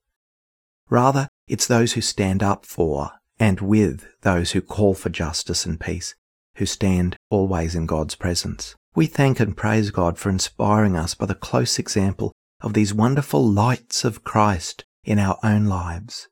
Rather, 0.89 1.29
it's 1.49 1.67
those 1.67 1.95
who 1.95 2.01
stand 2.01 2.43
up 2.43 2.65
for 2.65 3.11
and 3.39 3.61
with 3.61 4.07
those 4.23 4.53
who 4.53 4.61
call 4.61 4.95
for 4.95 5.09
justice 5.09 5.67
and 5.67 5.79
peace, 5.79 6.15
who 6.57 6.67
stand 6.67 7.17
always 7.31 7.75
in 7.75 7.87
God's 7.87 8.15
presence. 8.15 8.75
We 8.95 9.07
thank 9.07 9.41
and 9.41 9.57
praise 9.57 9.91
God 9.91 10.19
for 10.19 10.31
inspiring 10.31 10.97
us 10.97 11.15
by 11.15 11.27
the 11.27 11.35
close 11.35 11.79
example 11.79 12.33
of 12.61 12.75
these 12.75 12.95
wonderful 12.95 13.47
lights 13.47 14.05
of 14.05 14.25
Christ 14.25 14.85
in 15.05 15.19
our 15.19 15.39
own 15.43 15.67
lives. 15.67 16.29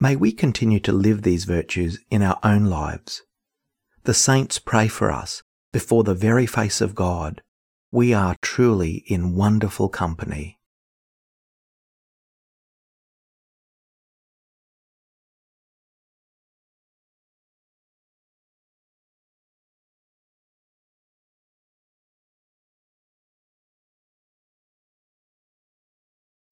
May 0.00 0.16
we 0.16 0.32
continue 0.32 0.80
to 0.80 0.92
live 0.92 1.22
these 1.22 1.44
virtues 1.44 1.98
in 2.10 2.22
our 2.22 2.38
own 2.42 2.66
lives. 2.66 3.22
The 4.04 4.14
saints 4.14 4.58
pray 4.58 4.88
for 4.88 5.10
us 5.10 5.42
before 5.72 6.04
the 6.04 6.14
very 6.14 6.46
face 6.46 6.80
of 6.80 6.94
God 6.94 7.42
we 7.92 8.14
are 8.14 8.36
truly 8.40 9.02
in 9.08 9.34
wonderful 9.34 9.88
company. 9.88 10.59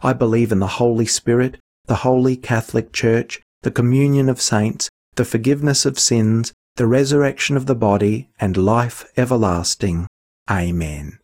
I 0.00 0.12
believe 0.12 0.52
in 0.52 0.58
the 0.58 0.66
Holy 0.66 1.06
Spirit, 1.06 1.58
the 1.86 1.96
Holy 1.96 2.36
Catholic 2.36 2.92
Church, 2.92 3.40
the 3.62 3.70
communion 3.70 4.28
of 4.28 4.40
saints, 4.40 4.90
the 5.14 5.24
forgiveness 5.24 5.86
of 5.86 5.98
sins, 5.98 6.52
the 6.76 6.86
resurrection 6.86 7.56
of 7.56 7.66
the 7.66 7.74
body, 7.74 8.28
and 8.38 8.56
life 8.56 9.06
everlasting. 9.16 10.06
Amen. 10.50 11.18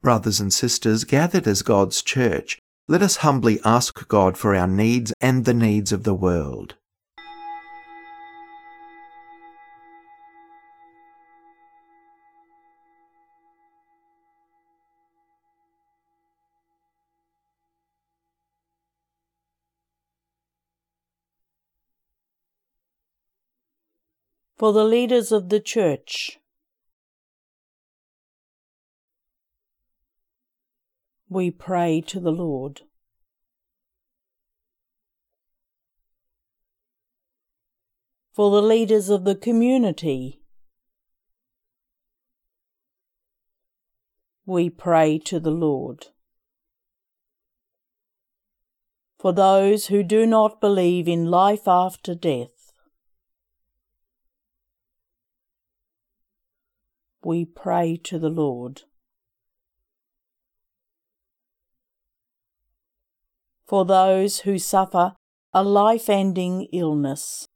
Brothers 0.00 0.40
and 0.40 0.52
sisters, 0.52 1.04
gathered 1.04 1.46
as 1.46 1.62
God's 1.62 2.02
church, 2.02 2.58
let 2.88 3.02
us 3.02 3.16
humbly 3.16 3.60
ask 3.64 4.08
God 4.08 4.36
for 4.36 4.54
our 4.54 4.66
needs 4.66 5.12
and 5.20 5.44
the 5.44 5.54
needs 5.54 5.92
of 5.92 6.02
the 6.02 6.14
world. 6.14 6.74
For 24.62 24.72
the 24.72 24.84
leaders 24.84 25.32
of 25.32 25.48
the 25.48 25.58
Church. 25.58 26.38
We 31.28 31.50
pray 31.50 32.00
to 32.02 32.20
the 32.20 32.30
Lord. 32.30 32.82
For 38.32 38.52
the 38.52 38.62
leaders 38.62 39.10
of 39.10 39.24
the 39.24 39.34
community. 39.34 40.42
We 44.46 44.70
pray 44.70 45.18
to 45.24 45.40
the 45.40 45.50
Lord. 45.50 46.06
For 49.18 49.32
those 49.32 49.88
who 49.88 50.04
do 50.04 50.24
not 50.24 50.60
believe 50.60 51.08
in 51.08 51.26
life 51.26 51.66
after 51.66 52.14
death. 52.14 52.61
We 57.24 57.44
pray 57.44 57.96
to 58.04 58.18
the 58.18 58.28
Lord. 58.28 58.82
For 63.66 63.84
those 63.84 64.40
who 64.40 64.58
suffer 64.58 65.14
a 65.54 65.62
life 65.62 66.08
ending 66.08 66.68
illness, 66.72 67.48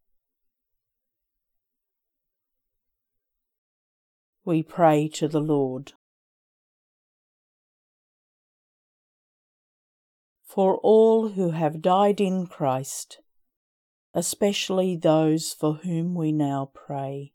we 4.44 4.62
pray 4.62 5.08
to 5.08 5.28
the 5.28 5.40
Lord. 5.40 5.92
For 10.44 10.76
all 10.76 11.28
who 11.28 11.50
have 11.50 11.82
died 11.82 12.18
in 12.20 12.46
Christ, 12.46 13.18
especially 14.14 14.96
those 14.96 15.52
for 15.52 15.74
whom 15.74 16.14
we 16.14 16.32
now 16.32 16.70
pray. 16.72 17.34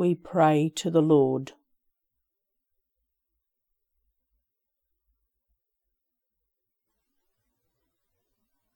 We 0.00 0.14
pray 0.14 0.72
to 0.76 0.90
the 0.90 1.02
Lord. 1.02 1.52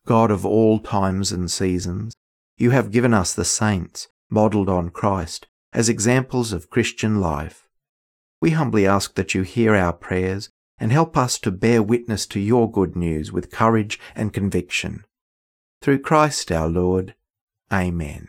God 0.07 0.31
of 0.31 0.45
all 0.45 0.81
times 0.81 1.33
and 1.33 1.51
seasons, 1.51 2.13
you 2.59 2.73
have 2.73 2.91
given 2.91 3.15
us 3.15 3.33
the 3.33 3.47
saints, 3.47 4.09
modelled 4.29 4.69
on 4.69 4.91
Christ, 4.91 5.47
as 5.73 5.89
examples 5.89 6.53
of 6.53 6.69
Christian 6.69 7.23
life. 7.23 7.67
We 8.43 8.51
humbly 8.51 8.87
ask 8.87 9.15
that 9.15 9.35
you 9.35 9.45
hear 9.45 9.75
our 9.75 9.95
prayers 9.95 10.51
and 10.79 10.93
help 10.93 11.17
us 11.17 11.39
to 11.39 11.51
bear 11.51 11.83
witness 11.83 12.27
to 12.27 12.39
your 12.39 12.71
good 12.71 12.95
news 12.95 13.33
with 13.33 13.51
courage 13.51 13.99
and 14.15 14.31
conviction. 14.31 15.07
Through 15.81 16.01
Christ 16.01 16.53
our 16.53 16.69
Lord. 16.69 17.15
Amen. 17.73 18.29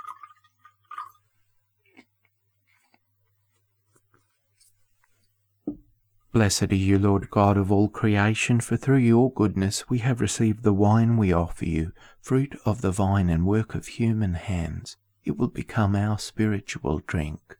Blessed 6.33 6.71
are 6.71 6.75
you, 6.75 6.97
Lord 6.97 7.29
God 7.29 7.57
of 7.57 7.73
all 7.73 7.89
creation, 7.89 8.61
for 8.61 8.77
through 8.77 8.99
your 8.99 9.33
goodness 9.33 9.89
we 9.89 9.97
have 9.99 10.21
received 10.21 10.63
the 10.63 10.71
wine 10.71 11.17
we 11.17 11.33
offer 11.33 11.65
you, 11.65 11.91
fruit 12.21 12.57
of 12.63 12.79
the 12.79 12.91
vine 12.91 13.29
and 13.29 13.45
work 13.45 13.75
of 13.75 13.87
human 13.87 14.35
hands. 14.35 14.95
It 15.25 15.37
will 15.37 15.49
become 15.49 15.93
our 15.93 16.17
spiritual 16.17 17.01
drink. 17.05 17.57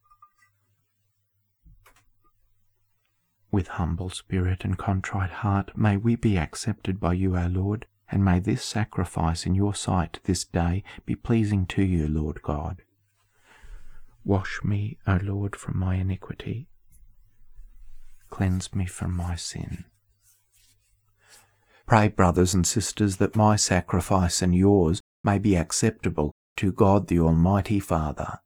With 3.52 3.68
humble 3.68 4.10
spirit 4.10 4.64
and 4.64 4.78
contrite 4.78 5.32
heart, 5.32 5.78
may 5.78 5.98
we 5.98 6.16
be 6.16 6.38
accepted 6.38 6.98
by 6.98 7.16
you, 7.16 7.36
our 7.36 7.50
Lord, 7.50 7.88
and 8.10 8.24
may 8.24 8.40
this 8.40 8.64
sacrifice 8.64 9.46
in 9.46 9.54
your 9.54 9.76
sight 9.76 10.22
this 10.24 10.46
day 10.46 10.86
be 11.06 11.16
pleasing 11.16 11.66
to 11.68 11.84
you, 11.84 12.08
Lord 12.08 12.42
God. 12.42 12.84
Wash 14.24 14.62
me, 14.64 14.98
O 15.06 15.20
Lord, 15.22 15.58
from 15.58 15.78
my 15.78 15.96
iniquity 15.96 16.70
cleanse 18.32 18.74
me 18.74 18.88
from 18.88 19.16
my 19.16 19.36
sin. 19.36 19.86
Pray, 21.86 22.08
brothers 22.08 22.54
and 22.56 22.66
sisters, 22.66 23.18
that 23.18 23.36
my 23.36 23.56
sacrifice 23.56 24.42
and 24.42 24.56
yours 24.56 25.02
may 25.24 25.38
be 25.38 25.56
acceptable 25.56 26.32
to 26.58 26.72
God 26.72 27.08
the 27.08 27.20
Almighty 27.20 27.80
Father. 27.80 28.40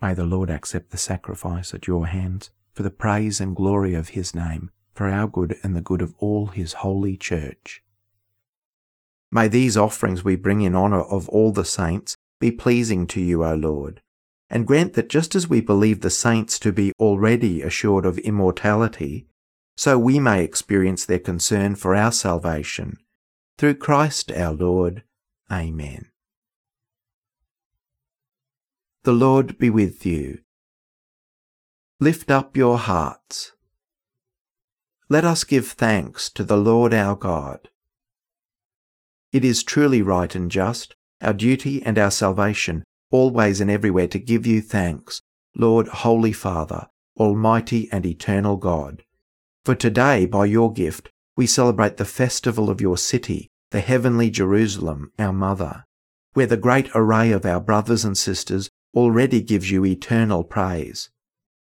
May 0.00 0.14
the 0.14 0.24
Lord 0.24 0.48
accept 0.48 0.90
the 0.90 0.96
sacrifice 0.96 1.74
at 1.74 1.86
your 1.86 2.06
hands 2.06 2.50
for 2.72 2.84
the 2.84 2.90
praise 2.90 3.40
and 3.40 3.56
glory 3.56 3.94
of 3.94 4.10
his 4.10 4.34
name, 4.34 4.70
for 4.94 5.08
our 5.08 5.26
good 5.26 5.56
and 5.62 5.74
the 5.74 5.80
good 5.80 6.00
of 6.00 6.14
all 6.18 6.46
his 6.46 6.74
holy 6.74 7.16
church. 7.16 7.82
May 9.30 9.48
these 9.48 9.76
offerings 9.76 10.24
we 10.24 10.36
bring 10.36 10.62
in 10.62 10.76
honour 10.76 11.02
of 11.02 11.28
all 11.28 11.52
the 11.52 11.64
saints 11.64 12.16
be 12.38 12.52
pleasing 12.52 13.06
to 13.08 13.20
you, 13.20 13.44
O 13.44 13.54
Lord, 13.54 14.00
and 14.50 14.66
grant 14.66 14.94
that 14.94 15.08
just 15.08 15.34
as 15.34 15.48
we 15.48 15.60
believe 15.60 16.00
the 16.00 16.10
saints 16.10 16.58
to 16.58 16.72
be 16.72 16.92
already 16.98 17.62
assured 17.62 18.06
of 18.06 18.18
immortality, 18.18 19.26
so 19.76 19.98
we 19.98 20.18
may 20.18 20.42
experience 20.42 21.04
their 21.04 21.18
concern 21.18 21.74
for 21.74 21.94
our 21.94 22.12
salvation. 22.12 22.96
Through 23.58 23.74
Christ 23.74 24.32
our 24.32 24.52
Lord. 24.52 25.02
Amen. 25.50 26.06
The 29.04 29.12
Lord 29.12 29.58
be 29.58 29.70
with 29.70 30.04
you. 30.04 30.38
Lift 32.00 32.30
up 32.30 32.56
your 32.56 32.78
hearts. 32.78 33.52
Let 35.08 35.24
us 35.24 35.44
give 35.44 35.68
thanks 35.68 36.28
to 36.30 36.44
the 36.44 36.56
Lord 36.56 36.92
our 36.92 37.16
God. 37.16 37.68
It 39.32 39.44
is 39.44 39.62
truly 39.62 40.02
right 40.02 40.34
and 40.34 40.50
just, 40.50 40.94
our 41.20 41.32
duty 41.32 41.82
and 41.82 41.98
our 41.98 42.10
salvation 42.10 42.84
always 43.10 43.60
and 43.60 43.70
everywhere 43.70 44.08
to 44.08 44.18
give 44.18 44.46
you 44.46 44.60
thanks, 44.60 45.22
Lord, 45.56 45.88
Holy 45.88 46.32
Father, 46.32 46.88
Almighty 47.18 47.88
and 47.90 48.06
Eternal 48.06 48.56
God. 48.56 49.02
For 49.64 49.74
today, 49.74 50.26
by 50.26 50.46
your 50.46 50.72
gift, 50.72 51.10
we 51.36 51.46
celebrate 51.46 51.96
the 51.96 52.04
festival 52.04 52.70
of 52.70 52.80
your 52.80 52.96
city, 52.96 53.50
the 53.70 53.80
heavenly 53.80 54.30
Jerusalem, 54.30 55.12
our 55.18 55.32
mother, 55.32 55.84
where 56.32 56.46
the 56.46 56.56
great 56.56 56.88
array 56.94 57.32
of 57.32 57.44
our 57.44 57.60
brothers 57.60 58.04
and 58.04 58.16
sisters 58.16 58.70
already 58.94 59.40
gives 59.40 59.70
you 59.70 59.84
eternal 59.84 60.44
praise. 60.44 61.10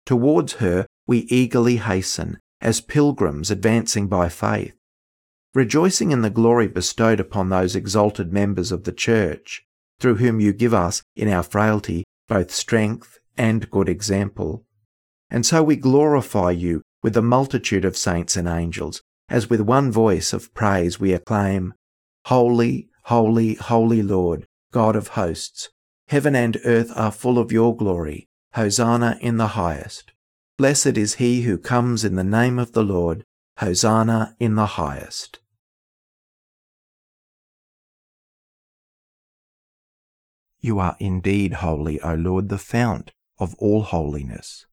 Towards 0.05 0.53
her 0.53 0.87
we 1.07 1.19
eagerly 1.29 1.77
hasten, 1.77 2.39
as 2.61 2.81
pilgrims 2.81 3.49
advancing 3.49 4.07
by 4.07 4.29
faith, 4.29 4.75
rejoicing 5.53 6.11
in 6.11 6.21
the 6.21 6.29
glory 6.29 6.67
bestowed 6.67 7.19
upon 7.19 7.49
those 7.49 7.75
exalted 7.75 8.31
members 8.31 8.71
of 8.71 8.83
the 8.83 8.91
Church, 8.91 9.65
through 9.99 10.15
whom 10.15 10.39
you 10.39 10.53
give 10.53 10.73
us, 10.73 11.03
in 11.15 11.27
our 11.27 11.43
frailty, 11.43 12.03
both 12.27 12.51
strength 12.51 13.19
and 13.37 13.69
good 13.69 13.89
example. 13.89 14.63
And 15.29 15.45
so 15.45 15.61
we 15.61 15.75
glorify 15.75 16.51
you 16.51 16.81
with 17.03 17.13
the 17.13 17.21
multitude 17.21 17.85
of 17.85 17.97
saints 17.97 18.35
and 18.35 18.47
angels, 18.47 19.01
as 19.29 19.49
with 19.49 19.61
one 19.61 19.91
voice 19.91 20.33
of 20.33 20.53
praise 20.53 20.99
we 20.99 21.13
acclaim, 21.13 21.73
Holy, 22.25 22.89
holy, 23.03 23.55
holy 23.55 24.01
Lord, 24.01 24.45
God 24.71 24.95
of 24.95 25.09
hosts, 25.09 25.69
heaven 26.07 26.35
and 26.35 26.57
earth 26.65 26.91
are 26.95 27.11
full 27.11 27.37
of 27.37 27.51
your 27.51 27.75
glory. 27.75 28.27
Hosanna 28.53 29.17
in 29.21 29.37
the 29.37 29.49
highest. 29.49 30.11
Blessed 30.57 30.97
is 30.97 31.15
he 31.15 31.43
who 31.43 31.57
comes 31.57 32.03
in 32.03 32.15
the 32.15 32.23
name 32.23 32.57
of 32.57 32.71
the 32.71 32.83
Lord. 32.83 33.23
Hosanna 33.57 34.35
in 34.39 34.55
the 34.55 34.65
highest. 34.65 35.38
You 40.61 40.79
are 40.79 40.97
indeed 40.99 41.53
holy, 41.53 42.01
O 42.01 42.15
Lord, 42.15 42.49
the 42.49 42.57
fount 42.57 43.11
of 43.37 43.55
all 43.55 43.83
holiness. 43.83 44.65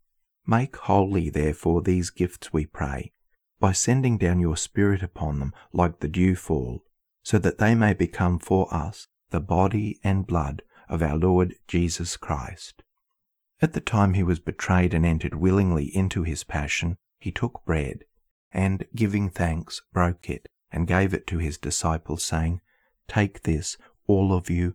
Make 0.46 0.77
holy, 0.77 1.31
therefore, 1.31 1.83
these 1.83 2.11
gifts, 2.11 2.53
we 2.53 2.66
pray, 2.66 3.12
by 3.61 3.72
sending 3.72 4.18
down 4.18 4.40
your 4.40 4.57
Spirit 4.57 5.03
upon 5.03 5.38
them 5.38 5.53
like 5.72 6.01
the 6.01 6.09
dewfall, 6.09 6.83
so 7.22 7.38
that 7.38 7.59
they 7.59 7.75
may 7.75 7.94
become 7.94 8.38
for 8.38 8.72
us 8.72 9.09
the 9.31 9.40
body 9.40 10.01
and 10.03 10.27
blood 10.27 10.62
of 10.88 11.03
our 11.03 11.16
Lord 11.16 11.55
Jesus 11.66 12.16
Christ. 12.16 12.83
At 13.61 13.72
the 13.72 13.81
time 13.81 14.14
he 14.14 14.22
was 14.22 14.38
betrayed 14.38 14.92
and 14.92 15.07
entered 15.07 15.35
willingly 15.35 15.85
into 15.85 16.22
his 16.22 16.44
passion, 16.44 16.96
he 17.18 17.33
took 17.33 17.64
bread, 17.64 18.05
and 18.53 18.87
giving 18.94 19.31
thanks, 19.31 19.83
broke 19.92 20.29
it, 20.29 20.49
and 20.70 20.87
gave 20.87 21.14
it 21.14 21.27
to 21.29 21.38
his 21.38 21.59
disciples, 21.59 22.25
saying, 22.25 22.61
Take 23.09 23.42
this, 23.42 23.77
all 24.07 24.33
of 24.33 24.51
you, 24.51 24.75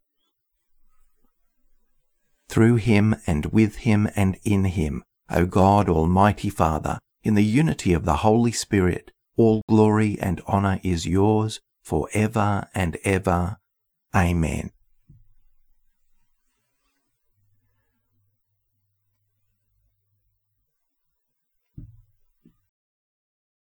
through 2.51 2.75
him 2.75 3.15
and 3.25 3.45
with 3.45 3.77
him 3.77 4.09
and 4.13 4.37
in 4.43 4.65
him, 4.65 5.03
O 5.29 5.45
God, 5.45 5.87
Almighty 5.87 6.49
Father, 6.49 6.99
in 7.23 7.35
the 7.35 7.45
unity 7.45 7.93
of 7.93 8.03
the 8.03 8.17
Holy 8.17 8.51
Spirit, 8.51 9.09
all 9.37 9.61
glory 9.69 10.19
and 10.19 10.41
honour 10.41 10.81
is 10.83 11.07
yours 11.07 11.61
for 11.81 12.09
ever 12.13 12.67
and 12.75 12.97
ever. 13.05 13.55
Amen. 14.13 14.71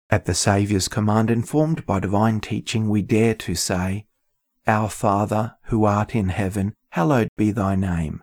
At 0.08 0.24
the 0.24 0.35
Saviour's 0.35 0.88
command, 0.88 1.30
informed 1.30 1.85
by 1.85 2.00
divine 2.00 2.40
teaching, 2.40 2.88
we 2.88 3.02
dare 3.02 3.35
to 3.35 3.54
say, 3.54 4.06
Our 4.66 4.88
Father, 4.88 5.56
who 5.64 5.85
art 5.85 6.14
in 6.14 6.30
heaven, 6.30 6.74
hallowed 6.90 7.28
be 7.37 7.50
thy 7.50 7.76
name. 7.76 8.22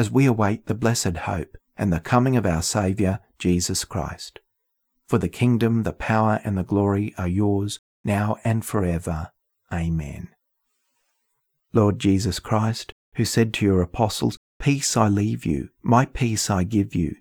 as 0.00 0.10
we 0.10 0.24
await 0.24 0.64
the 0.64 0.74
blessed 0.74 1.14
hope 1.28 1.58
and 1.76 1.92
the 1.92 2.00
coming 2.00 2.34
of 2.34 2.46
our 2.46 2.62
Saviour, 2.62 3.20
Jesus 3.38 3.84
Christ. 3.84 4.40
For 5.06 5.18
the 5.18 5.28
kingdom, 5.28 5.82
the 5.82 5.92
power, 5.92 6.40
and 6.42 6.56
the 6.56 6.62
glory 6.62 7.14
are 7.18 7.28
yours, 7.28 7.80
now 8.02 8.38
and 8.42 8.64
forever. 8.64 9.30
Amen. 9.70 10.28
Lord 11.74 11.98
Jesus 11.98 12.38
Christ, 12.38 12.94
who 13.16 13.26
said 13.26 13.52
to 13.54 13.66
your 13.66 13.82
apostles, 13.82 14.38
Peace 14.58 14.96
I 14.96 15.08
leave 15.08 15.44
you, 15.44 15.68
my 15.82 16.06
peace 16.06 16.48
I 16.48 16.64
give 16.64 16.94
you. 16.94 17.16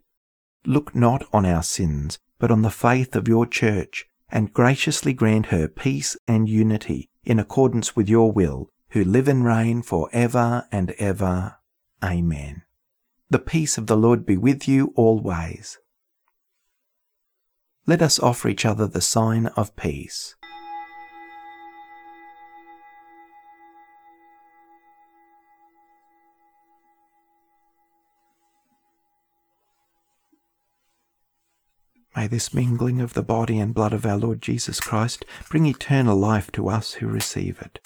Look 0.65 0.95
not 0.95 1.25
on 1.33 1.45
our 1.45 1.63
sins, 1.63 2.17
but 2.39 2.49
on 2.49 2.61
the 2.61 2.69
faith 2.69 3.13
of 3.13 3.27
your 3.27 3.45
church, 3.45 4.05
and 4.29 4.53
graciously 4.53 5.11
grant 5.11 5.47
her 5.47 5.67
peace 5.67 6.15
and 6.29 6.47
unity 6.47 7.09
in 7.25 7.39
accordance 7.39 7.97
with 7.97 8.07
your 8.07 8.31
will, 8.31 8.69
who 8.91 9.03
live 9.03 9.27
and 9.27 9.43
reign 9.43 9.81
for 9.81 10.07
ever 10.13 10.65
and 10.71 10.91
ever. 10.91 11.57
Amen. 12.01 12.63
The 13.31 13.39
peace 13.39 13.77
of 13.77 13.85
the 13.85 13.95
Lord 13.95 14.25
be 14.25 14.37
with 14.37 14.67
you 14.67 14.91
always. 14.95 15.77
Let 17.85 18.01
us 18.01 18.19
offer 18.19 18.49
each 18.49 18.65
other 18.65 18.87
the 18.87 19.01
sign 19.01 19.45
of 19.47 19.75
peace. 19.75 20.35
May 32.15 32.27
this 32.27 32.51
mingling 32.51 32.99
of 32.99 33.13
the 33.13 33.21
body 33.21 33.59
and 33.59 33.73
blood 33.73 33.93
of 33.93 34.05
our 34.07 34.17
Lord 34.17 34.41
Jesus 34.41 34.79
Christ 34.79 35.23
bring 35.49 35.67
eternal 35.67 36.17
life 36.17 36.51
to 36.53 36.67
us 36.67 36.93
who 36.93 37.07
receive 37.07 37.61
it. 37.61 37.79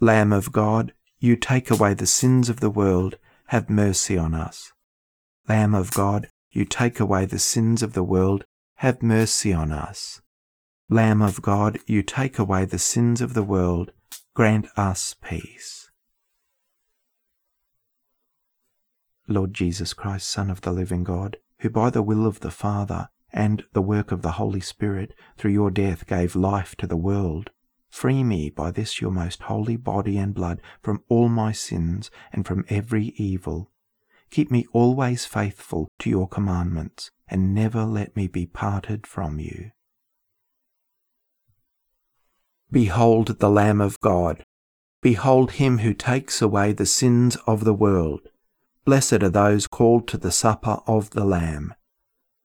Lamb 0.00 0.32
of 0.32 0.52
God, 0.52 0.92
you 1.18 1.34
take 1.34 1.70
away 1.70 1.94
the 1.94 2.06
sins 2.06 2.48
of 2.50 2.60
the 2.60 2.70
world, 2.70 3.16
have 3.52 3.68
mercy 3.68 4.16
on 4.16 4.32
us. 4.32 4.72
Lamb 5.46 5.74
of 5.74 5.90
God, 5.90 6.26
you 6.52 6.64
take 6.64 6.98
away 6.98 7.26
the 7.26 7.38
sins 7.38 7.82
of 7.82 7.92
the 7.92 8.02
world, 8.02 8.46
have 8.76 9.02
mercy 9.02 9.52
on 9.52 9.70
us. 9.70 10.22
Lamb 10.88 11.20
of 11.20 11.42
God, 11.42 11.78
you 11.86 12.02
take 12.02 12.38
away 12.38 12.64
the 12.64 12.78
sins 12.78 13.20
of 13.20 13.34
the 13.34 13.42
world, 13.42 13.92
grant 14.32 14.68
us 14.74 15.14
peace. 15.22 15.90
Lord 19.28 19.52
Jesus 19.52 19.92
Christ, 19.92 20.30
Son 20.30 20.48
of 20.48 20.62
the 20.62 20.72
living 20.72 21.04
God, 21.04 21.36
who 21.58 21.68
by 21.68 21.90
the 21.90 22.02
will 22.02 22.24
of 22.24 22.40
the 22.40 22.50
Father 22.50 23.10
and 23.34 23.64
the 23.74 23.82
work 23.82 24.12
of 24.12 24.22
the 24.22 24.32
Holy 24.40 24.60
Spirit 24.60 25.12
through 25.36 25.52
your 25.52 25.70
death 25.70 26.06
gave 26.06 26.34
life 26.34 26.74
to 26.76 26.86
the 26.86 26.96
world, 26.96 27.50
Free 27.92 28.24
me 28.24 28.50
by 28.50 28.72
this 28.72 29.00
your 29.00 29.12
most 29.12 29.42
holy 29.42 29.76
body 29.76 30.18
and 30.18 30.34
blood 30.34 30.60
from 30.82 31.04
all 31.08 31.28
my 31.28 31.52
sins 31.52 32.10
and 32.32 32.44
from 32.44 32.64
every 32.68 33.14
evil. 33.16 33.70
Keep 34.30 34.50
me 34.50 34.66
always 34.72 35.24
faithful 35.24 35.86
to 36.00 36.10
your 36.10 36.26
commandments, 36.26 37.12
and 37.28 37.54
never 37.54 37.84
let 37.84 38.16
me 38.16 38.26
be 38.26 38.46
parted 38.46 39.06
from 39.06 39.38
you. 39.38 39.70
Behold 42.70 43.38
the 43.38 43.50
Lamb 43.50 43.80
of 43.80 44.00
God 44.00 44.42
Behold 45.02 45.52
him 45.52 45.78
who 45.78 45.94
takes 45.94 46.40
away 46.40 46.72
the 46.72 46.86
sins 46.86 47.36
of 47.44 47.64
the 47.64 47.74
world. 47.74 48.20
Blessed 48.84 49.24
are 49.24 49.28
those 49.28 49.66
called 49.66 50.06
to 50.08 50.16
the 50.16 50.30
supper 50.30 50.78
of 50.86 51.10
the 51.10 51.24
Lamb. 51.24 51.74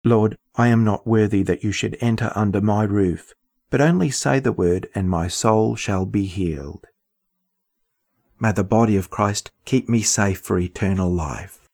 Lord, 0.04 0.36
I 0.54 0.68
am 0.68 0.84
not 0.84 1.06
worthy 1.06 1.42
that 1.42 1.64
you 1.64 1.72
should 1.72 1.96
enter 2.02 2.30
under 2.34 2.60
my 2.60 2.82
roof, 2.82 3.32
but 3.74 3.80
only 3.80 4.08
say 4.08 4.38
the 4.38 4.52
word, 4.52 4.88
and 4.94 5.10
my 5.10 5.26
soul 5.26 5.74
shall 5.74 6.06
be 6.06 6.26
healed. 6.26 6.86
May 8.38 8.52
the 8.52 8.62
body 8.62 8.96
of 8.96 9.10
Christ 9.10 9.50
keep 9.64 9.88
me 9.88 10.00
safe 10.00 10.38
for 10.38 10.60
eternal 10.60 11.10
life. 11.10 11.68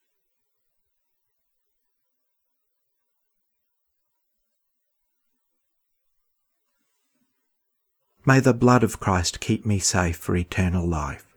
May 8.24 8.40
the 8.40 8.54
blood 8.54 8.82
of 8.82 8.98
Christ 8.98 9.40
keep 9.40 9.66
me 9.66 9.78
safe 9.78 10.16
for 10.16 10.34
eternal 10.34 10.88
life. 10.88 11.36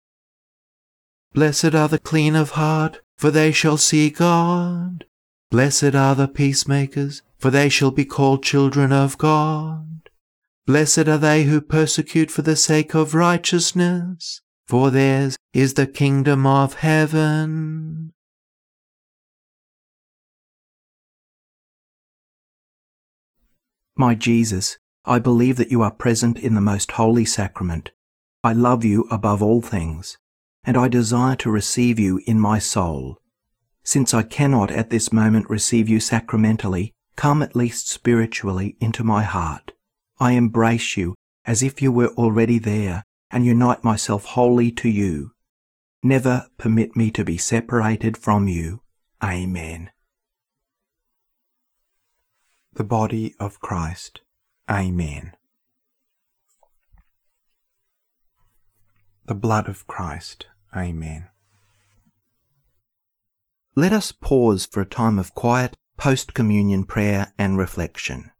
Blessed 1.33 1.75
are 1.75 1.89
the 1.89 1.99
clean 1.99 2.37
of 2.37 2.51
heart, 2.51 3.01
for 3.17 3.31
they 3.31 3.51
shall 3.51 3.75
see 3.75 4.09
God. 4.09 5.03
Blessed 5.51 5.93
are 5.93 6.15
the 6.15 6.29
peacemakers, 6.29 7.21
for 7.37 7.49
they 7.49 7.67
shall 7.67 7.91
be 7.91 8.05
called 8.05 8.43
children 8.43 8.93
of 8.93 9.17
God. 9.17 10.02
Blessed 10.65 11.09
are 11.09 11.17
they 11.17 11.43
who 11.43 11.59
persecute 11.59 12.31
for 12.31 12.41
the 12.41 12.55
sake 12.55 12.95
of 12.95 13.13
righteousness, 13.13 14.41
for 14.65 14.91
theirs 14.91 15.35
is 15.53 15.73
the 15.73 15.85
kingdom 15.85 16.45
of 16.45 16.75
heaven. 16.75 18.13
My 23.97 24.15
Jesus, 24.15 24.77
I 25.03 25.19
believe 25.19 25.57
that 25.57 25.69
you 25.69 25.81
are 25.81 25.91
present 25.91 26.39
in 26.39 26.55
the 26.55 26.61
most 26.61 26.93
holy 26.93 27.25
sacrament. 27.25 27.91
I 28.41 28.53
love 28.53 28.85
you 28.85 29.05
above 29.11 29.43
all 29.43 29.61
things, 29.61 30.17
and 30.63 30.77
I 30.77 30.87
desire 30.87 31.35
to 31.37 31.51
receive 31.51 31.99
you 31.99 32.21
in 32.25 32.39
my 32.39 32.57
soul. 32.59 33.19
Since 33.83 34.13
I 34.13 34.23
cannot 34.23 34.71
at 34.71 34.89
this 34.89 35.11
moment 35.11 35.49
receive 35.49 35.89
you 35.89 35.99
sacramentally, 35.99 36.93
come 37.17 37.41
at 37.41 37.53
least 37.53 37.89
spiritually 37.89 38.77
into 38.79 39.03
my 39.03 39.23
heart. 39.23 39.72
I 40.19 40.33
embrace 40.33 40.97
you 40.97 41.15
as 41.45 41.61
if 41.61 41.81
you 41.81 41.91
were 41.91 42.09
already 42.09 42.59
there 42.59 43.03
and 43.31 43.45
unite 43.45 43.83
myself 43.83 44.25
wholly 44.25 44.71
to 44.71 44.89
you. 44.89 45.31
Never 46.03 46.47
permit 46.57 46.95
me 46.95 47.11
to 47.11 47.23
be 47.23 47.37
separated 47.37 48.17
from 48.17 48.47
you. 48.47 48.81
Amen. 49.23 49.89
The 52.73 52.83
body 52.83 53.35
of 53.39 53.59
Christ. 53.59 54.21
Amen. 54.69 55.33
The 59.25 59.35
blood 59.35 59.69
of 59.69 59.87
Christ. 59.87 60.47
Amen. 60.75 61.29
Let 63.75 63.93
us 63.93 64.11
pause 64.11 64.65
for 64.65 64.81
a 64.81 64.85
time 64.85 65.17
of 65.17 65.33
quiet 65.33 65.75
post 65.97 66.33
communion 66.33 66.83
prayer 66.83 67.33
and 67.37 67.57
reflection. 67.57 68.32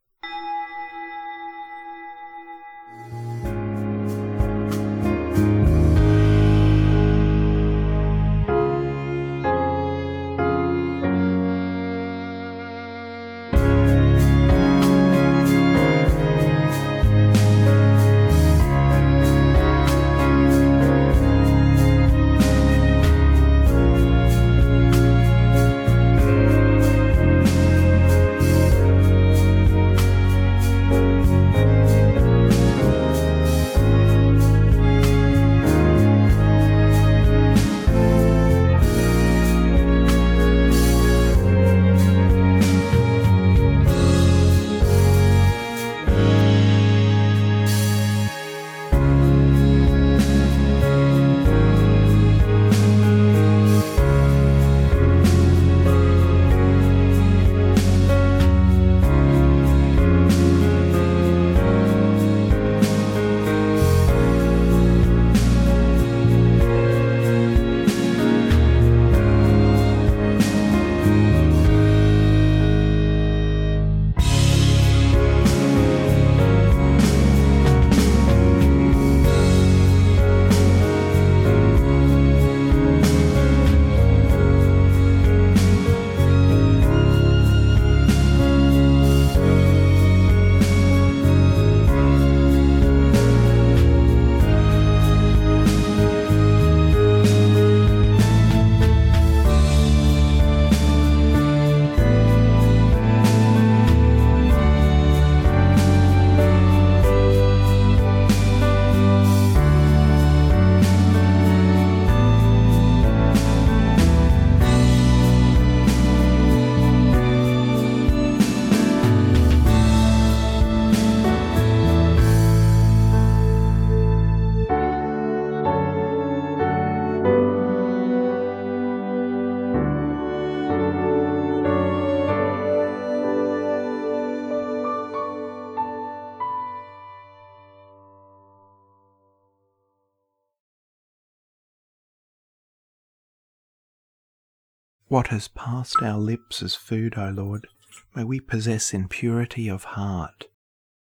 What 145.14 145.28
has 145.28 145.47
passed 145.47 146.01
our 146.01 146.18
lips 146.18 146.64
as 146.64 146.74
food, 146.74 147.20
O 147.20 147.30
Lord, 147.30 147.68
may 148.16 148.24
we 148.24 148.39
possess 148.39 148.95
in 148.95 149.07
purity 149.07 149.70
of 149.70 149.84
heart, 149.84 150.45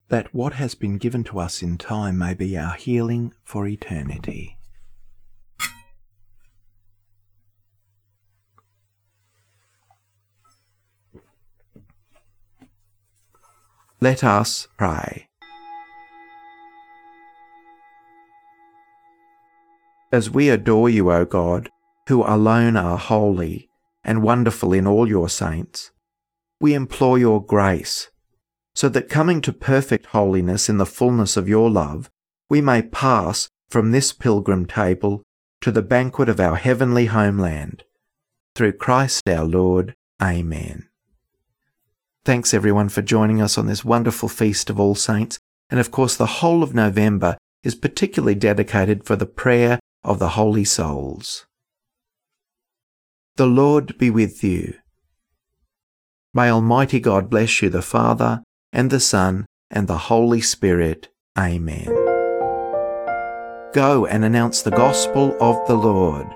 that 0.10 0.32
what 0.32 0.54
has 0.54 0.76
been 0.76 1.00
given 1.00 1.24
to 1.24 1.40
us 1.40 1.64
in 1.64 1.80
time 1.80 2.20
may 2.20 2.36
be 2.36 2.56
our 2.56 2.76
healing 2.76 3.34
for 3.44 3.66
eternity. 3.66 4.60
Let 14.00 14.24
us 14.24 14.68
pray. 14.78 15.30
As 20.12 20.30
we 20.30 20.50
adore 20.50 20.92
you, 20.92 21.12
O 21.12 21.26
God, 21.26 21.72
who 22.08 22.22
alone 22.22 22.78
are 22.78 23.00
holy, 23.00 23.68
and 24.06 24.22
wonderful 24.22 24.72
in 24.72 24.88
all 24.88 25.10
your 25.10 25.28
saints, 25.28 25.92
we 26.62 26.74
implore 26.74 27.18
your 27.18 27.44
grace, 27.44 28.10
so 28.74 28.88
that 28.90 29.10
coming 29.10 29.42
to 29.42 29.52
perfect 29.52 30.06
holiness 30.08 30.70
in 30.70 30.78
the 30.78 30.86
fullness 30.86 31.36
of 31.36 31.50
your 31.50 31.70
love, 31.70 32.10
we 32.50 32.62
may 32.62 32.82
pass 32.82 33.50
from 33.70 33.92
this 33.92 34.14
pilgrim 34.14 34.66
table 34.66 35.24
to 35.62 35.72
the 35.72 35.82
banquet 35.82 36.30
of 36.30 36.40
our 36.40 36.56
heavenly 36.56 37.08
homeland. 37.08 37.84
Through 38.54 38.74
Christ 38.74 39.28
our 39.28 39.44
Lord. 39.44 39.96
Amen. 40.22 40.88
Thanks 42.24 42.54
everyone 42.54 42.90
for 42.90 43.02
joining 43.02 43.42
us 43.42 43.58
on 43.58 43.68
this 43.68 43.84
wonderful 43.84 44.30
feast 44.30 44.70
of 44.70 44.80
All 44.80 44.96
Saints, 44.96 45.40
and 45.70 45.80
of 45.80 45.92
course 45.92 46.16
the 46.16 46.26
whole 46.26 46.64
of 46.64 46.74
November 46.74 47.38
is 47.64 47.76
particularly 47.76 48.36
dedicated 48.36 49.04
for 49.04 49.16
the 49.16 49.26
prayer 49.26 49.80
of 50.04 50.20
the 50.20 50.30
holy 50.30 50.64
souls. 50.64 51.46
The 53.38 53.46
Lord 53.46 53.98
be 53.98 54.10
with 54.10 54.46
you. 54.46 54.76
May 56.34 56.50
Almighty 56.50 57.02
God 57.02 57.30
bless 57.30 57.62
you, 57.62 57.70
the 57.70 57.82
Father, 57.82 58.42
and 58.72 58.90
the 58.90 59.02
Son, 59.02 59.46
and 59.70 59.90
the 59.90 59.98
Holy 59.98 60.40
Spirit. 60.40 61.10
Amen. 61.38 61.88
Go 63.74 64.06
and 64.06 64.24
announce 64.24 64.62
the 64.62 64.72
gospel 64.72 65.36
of 65.42 65.68
the 65.68 65.76
Lord. 65.76 66.28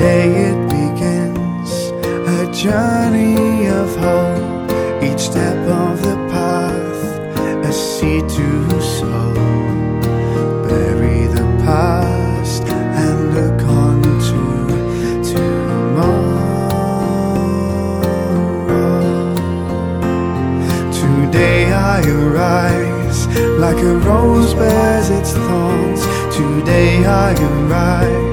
Today 0.00 0.32
it 0.48 0.56
begins 0.70 1.70
a 2.26 2.50
journey 2.54 3.66
of 3.68 3.94
hope. 3.96 4.72
Each 5.02 5.20
step 5.20 5.58
of 5.68 6.00
the 6.00 6.16
path, 6.32 7.04
a 7.66 7.70
seed 7.70 8.26
to 8.26 8.80
sow. 8.80 9.34
Bury 10.66 11.26
the 11.26 11.44
past 11.66 12.62
and 12.62 13.34
look 13.34 13.62
on 13.68 14.02
to 14.28 14.42
tomorrow. 15.34 16.40
Today 20.94 21.74
I 21.74 22.00
arise 22.08 23.26
like 23.58 23.76
a 23.76 23.96
rose 23.98 24.54
bears 24.54 25.10
its 25.10 25.32
thorns. 25.34 26.06
Today 26.34 27.04
I 27.04 27.34
arise. 27.34 28.29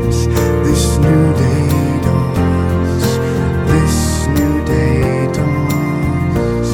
This 0.68 0.98
new 0.98 1.26
day 1.34 1.70
dawns. 2.04 3.06
This 3.72 4.28
new 4.38 4.56
day 4.66 5.32
dawns. 5.38 6.70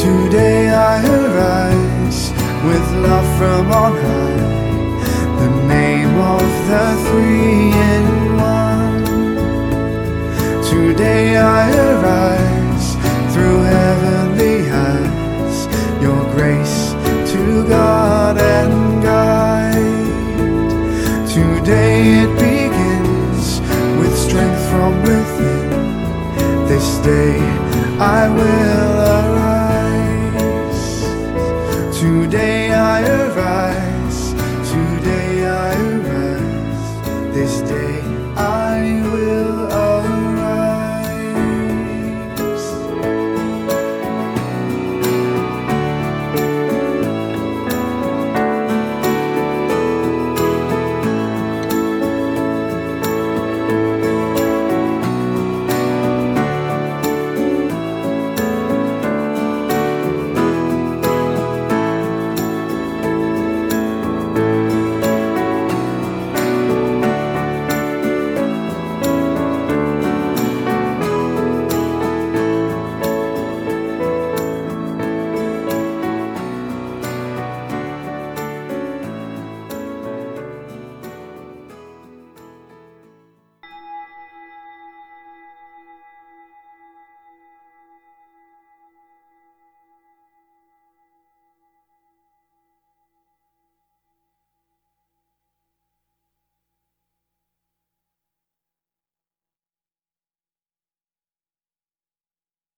Today 0.00 0.70
I 0.70 0.96
arise 1.20 2.20
with 2.66 2.86
love 3.04 3.28
from 3.38 3.64
on 3.82 3.92
high. 4.04 4.44
The 5.40 5.50
name 5.68 6.16
of 6.36 6.48
the 6.70 6.86
three 7.06 7.76
in 7.92 8.06
one. 8.40 9.04
Today 10.64 11.36
I 11.36 11.62
arise 11.90 12.86
through 13.34 13.60
heavenly 13.74 14.35
God 17.64 18.38
and 18.38 19.02
guide. 19.02 19.76
Today 21.28 22.24
it 22.24 22.32
begins 22.38 23.60
with 23.98 24.16
strength 24.16 24.62
from 24.70 25.02
within. 25.02 25.70
This 26.68 26.98
day 26.98 27.38
I 27.98 28.28
will 28.28 29.55